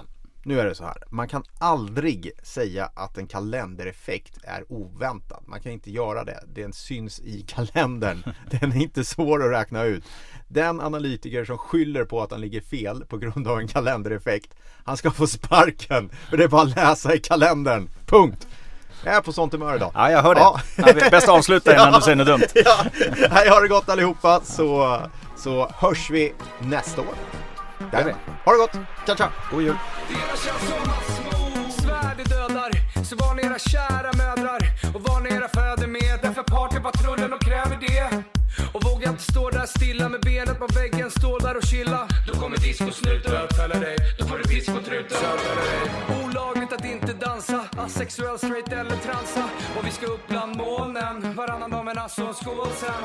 nu 0.49 0.61
är 0.61 0.65
det 0.65 0.75
så 0.75 0.85
här. 0.85 1.03
Man 1.11 1.29
kan 1.29 1.43
aldrig 1.59 2.31
säga 2.43 2.91
att 2.95 3.19
en 3.19 3.27
kalendereffekt 3.27 4.39
är 4.45 4.73
oväntad. 4.73 5.43
Man 5.47 5.61
kan 5.61 5.73
inte 5.73 5.91
göra 5.91 6.25
det. 6.25 6.41
Den 6.55 6.73
syns 6.73 7.21
i 7.21 7.43
kalendern. 7.49 8.23
Den 8.51 8.73
är 8.73 8.83
inte 8.83 9.05
svår 9.05 9.45
att 9.45 9.61
räkna 9.61 9.85
ut. 9.85 10.05
Den 10.49 10.81
analytiker 10.81 11.45
som 11.45 11.59
skyller 11.59 12.05
på 12.05 12.23
att 12.23 12.31
han 12.31 12.41
ligger 12.41 12.61
fel 12.61 13.05
på 13.05 13.19
grund 13.19 13.49
av 13.49 13.59
en 13.59 13.69
kalendereffekt. 13.69 14.55
Han 14.85 14.97
ska 14.97 15.11
få 15.11 15.27
sparken. 15.27 16.11
För 16.31 16.37
det 16.37 16.45
är 16.45 16.49
bara 16.49 16.63
att 16.63 16.77
läsa 16.77 17.15
i 17.15 17.19
kalendern. 17.19 17.89
Punkt. 18.07 18.47
Jag 19.05 19.15
är 19.15 19.21
på 19.21 19.33
sånt 19.33 19.53
humör 19.53 19.77
idag. 19.77 19.91
Ja, 19.95 20.11
jag 20.11 20.23
hör 20.23 20.35
det. 20.35 20.41
Ja. 20.41 20.61
Ja. 20.77 21.11
Bäst 21.11 21.29
avsluta 21.29 21.75
innan 21.75 21.93
du 21.93 22.01
säger 22.03 22.17
något 22.17 22.27
dumt. 22.27 22.43
ja, 22.55 23.51
ha 23.55 23.61
det 23.61 23.69
gott 23.69 23.89
allihopa 23.89 24.41
så, 24.45 25.01
så 25.37 25.71
hörs 25.75 26.11
vi 26.11 26.33
nästa 26.61 27.01
år. 27.01 27.38
Gör 27.93 28.05
vi. 28.05 28.13
Ha 28.45 28.53
det 28.53 28.59
gott, 28.59 28.77
ciao 29.07 29.17
ciao! 29.17 29.31
God 29.51 29.63
jul. 29.63 29.77
Svärd 31.71 32.17
det 32.17 32.25
dödar. 32.25 32.71
Så 33.05 33.17
var 33.17 33.35
ni 33.35 33.43
era 33.43 33.59
kära 33.59 34.13
mödrar. 34.17 34.61
Och 34.95 35.03
var 35.03 35.21
ni 35.21 35.29
era 35.31 35.49
fäder 35.49 35.87
med 35.87 36.19
Därför 36.23 36.43
partypatrullen 36.43 37.33
och 37.33 37.43
kräver 37.43 37.79
det. 37.81 38.23
Och 38.73 38.85
våga 38.85 39.09
inte 39.09 39.23
stå 39.23 39.51
där 39.51 39.67
stilla 39.67 40.09
med 40.09 40.21
benet 40.21 40.59
på 40.59 40.67
väggen. 40.67 41.11
Stå 41.11 41.39
där 41.39 41.57
och 41.57 41.63
chilla 41.63 42.09
kommer 42.41 42.57
discosnuten 42.57 43.33
Bötfälla 43.33 43.79
dig 43.87 43.97
Då 44.19 44.27
får 44.27 44.39
du 44.39 44.45
discotruten 44.55 45.19
Olagligt 46.25 46.73
att 46.73 46.85
inte 46.85 47.13
dansa 47.13 47.65
Asexuell, 47.77 48.39
straight 48.39 48.73
eller 48.73 48.97
transa. 48.97 49.45
Och 49.77 49.87
vi 49.87 49.91
ska 49.91 50.07
upp 50.07 50.29
bland 50.29 50.57
molnen 50.57 51.35
Varannan 51.35 51.71
dag 51.71 51.85
med 51.85 51.99
och 52.19 52.29
en 52.29 52.35
skål 52.35 52.71
sen. 52.75 53.05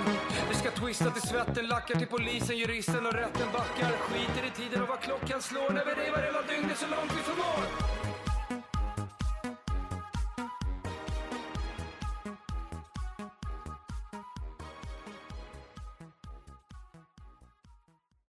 Vi 0.50 0.56
ska 0.56 0.72
twista 0.72 1.10
till 1.12 1.22
svetten 1.22 1.68
Lackar 1.68 1.96
till 1.96 2.08
polisen, 2.08 2.58
juristen 2.58 3.06
och 3.06 3.14
rätten 3.14 3.48
backar. 3.54 3.92
Skiter 4.00 4.44
i 4.48 4.52
tiden 4.62 4.82
och 4.82 4.90
vad 4.90 5.00
klockan 5.00 5.42
slår 5.42 5.70
När 5.70 5.86
vi 5.86 5.92
revar 5.92 6.22
hela 6.28 6.42
dygnet 6.42 6.78
så 6.78 6.88
långt 6.88 7.12
vi 7.18 7.24
förmår 7.30 8.03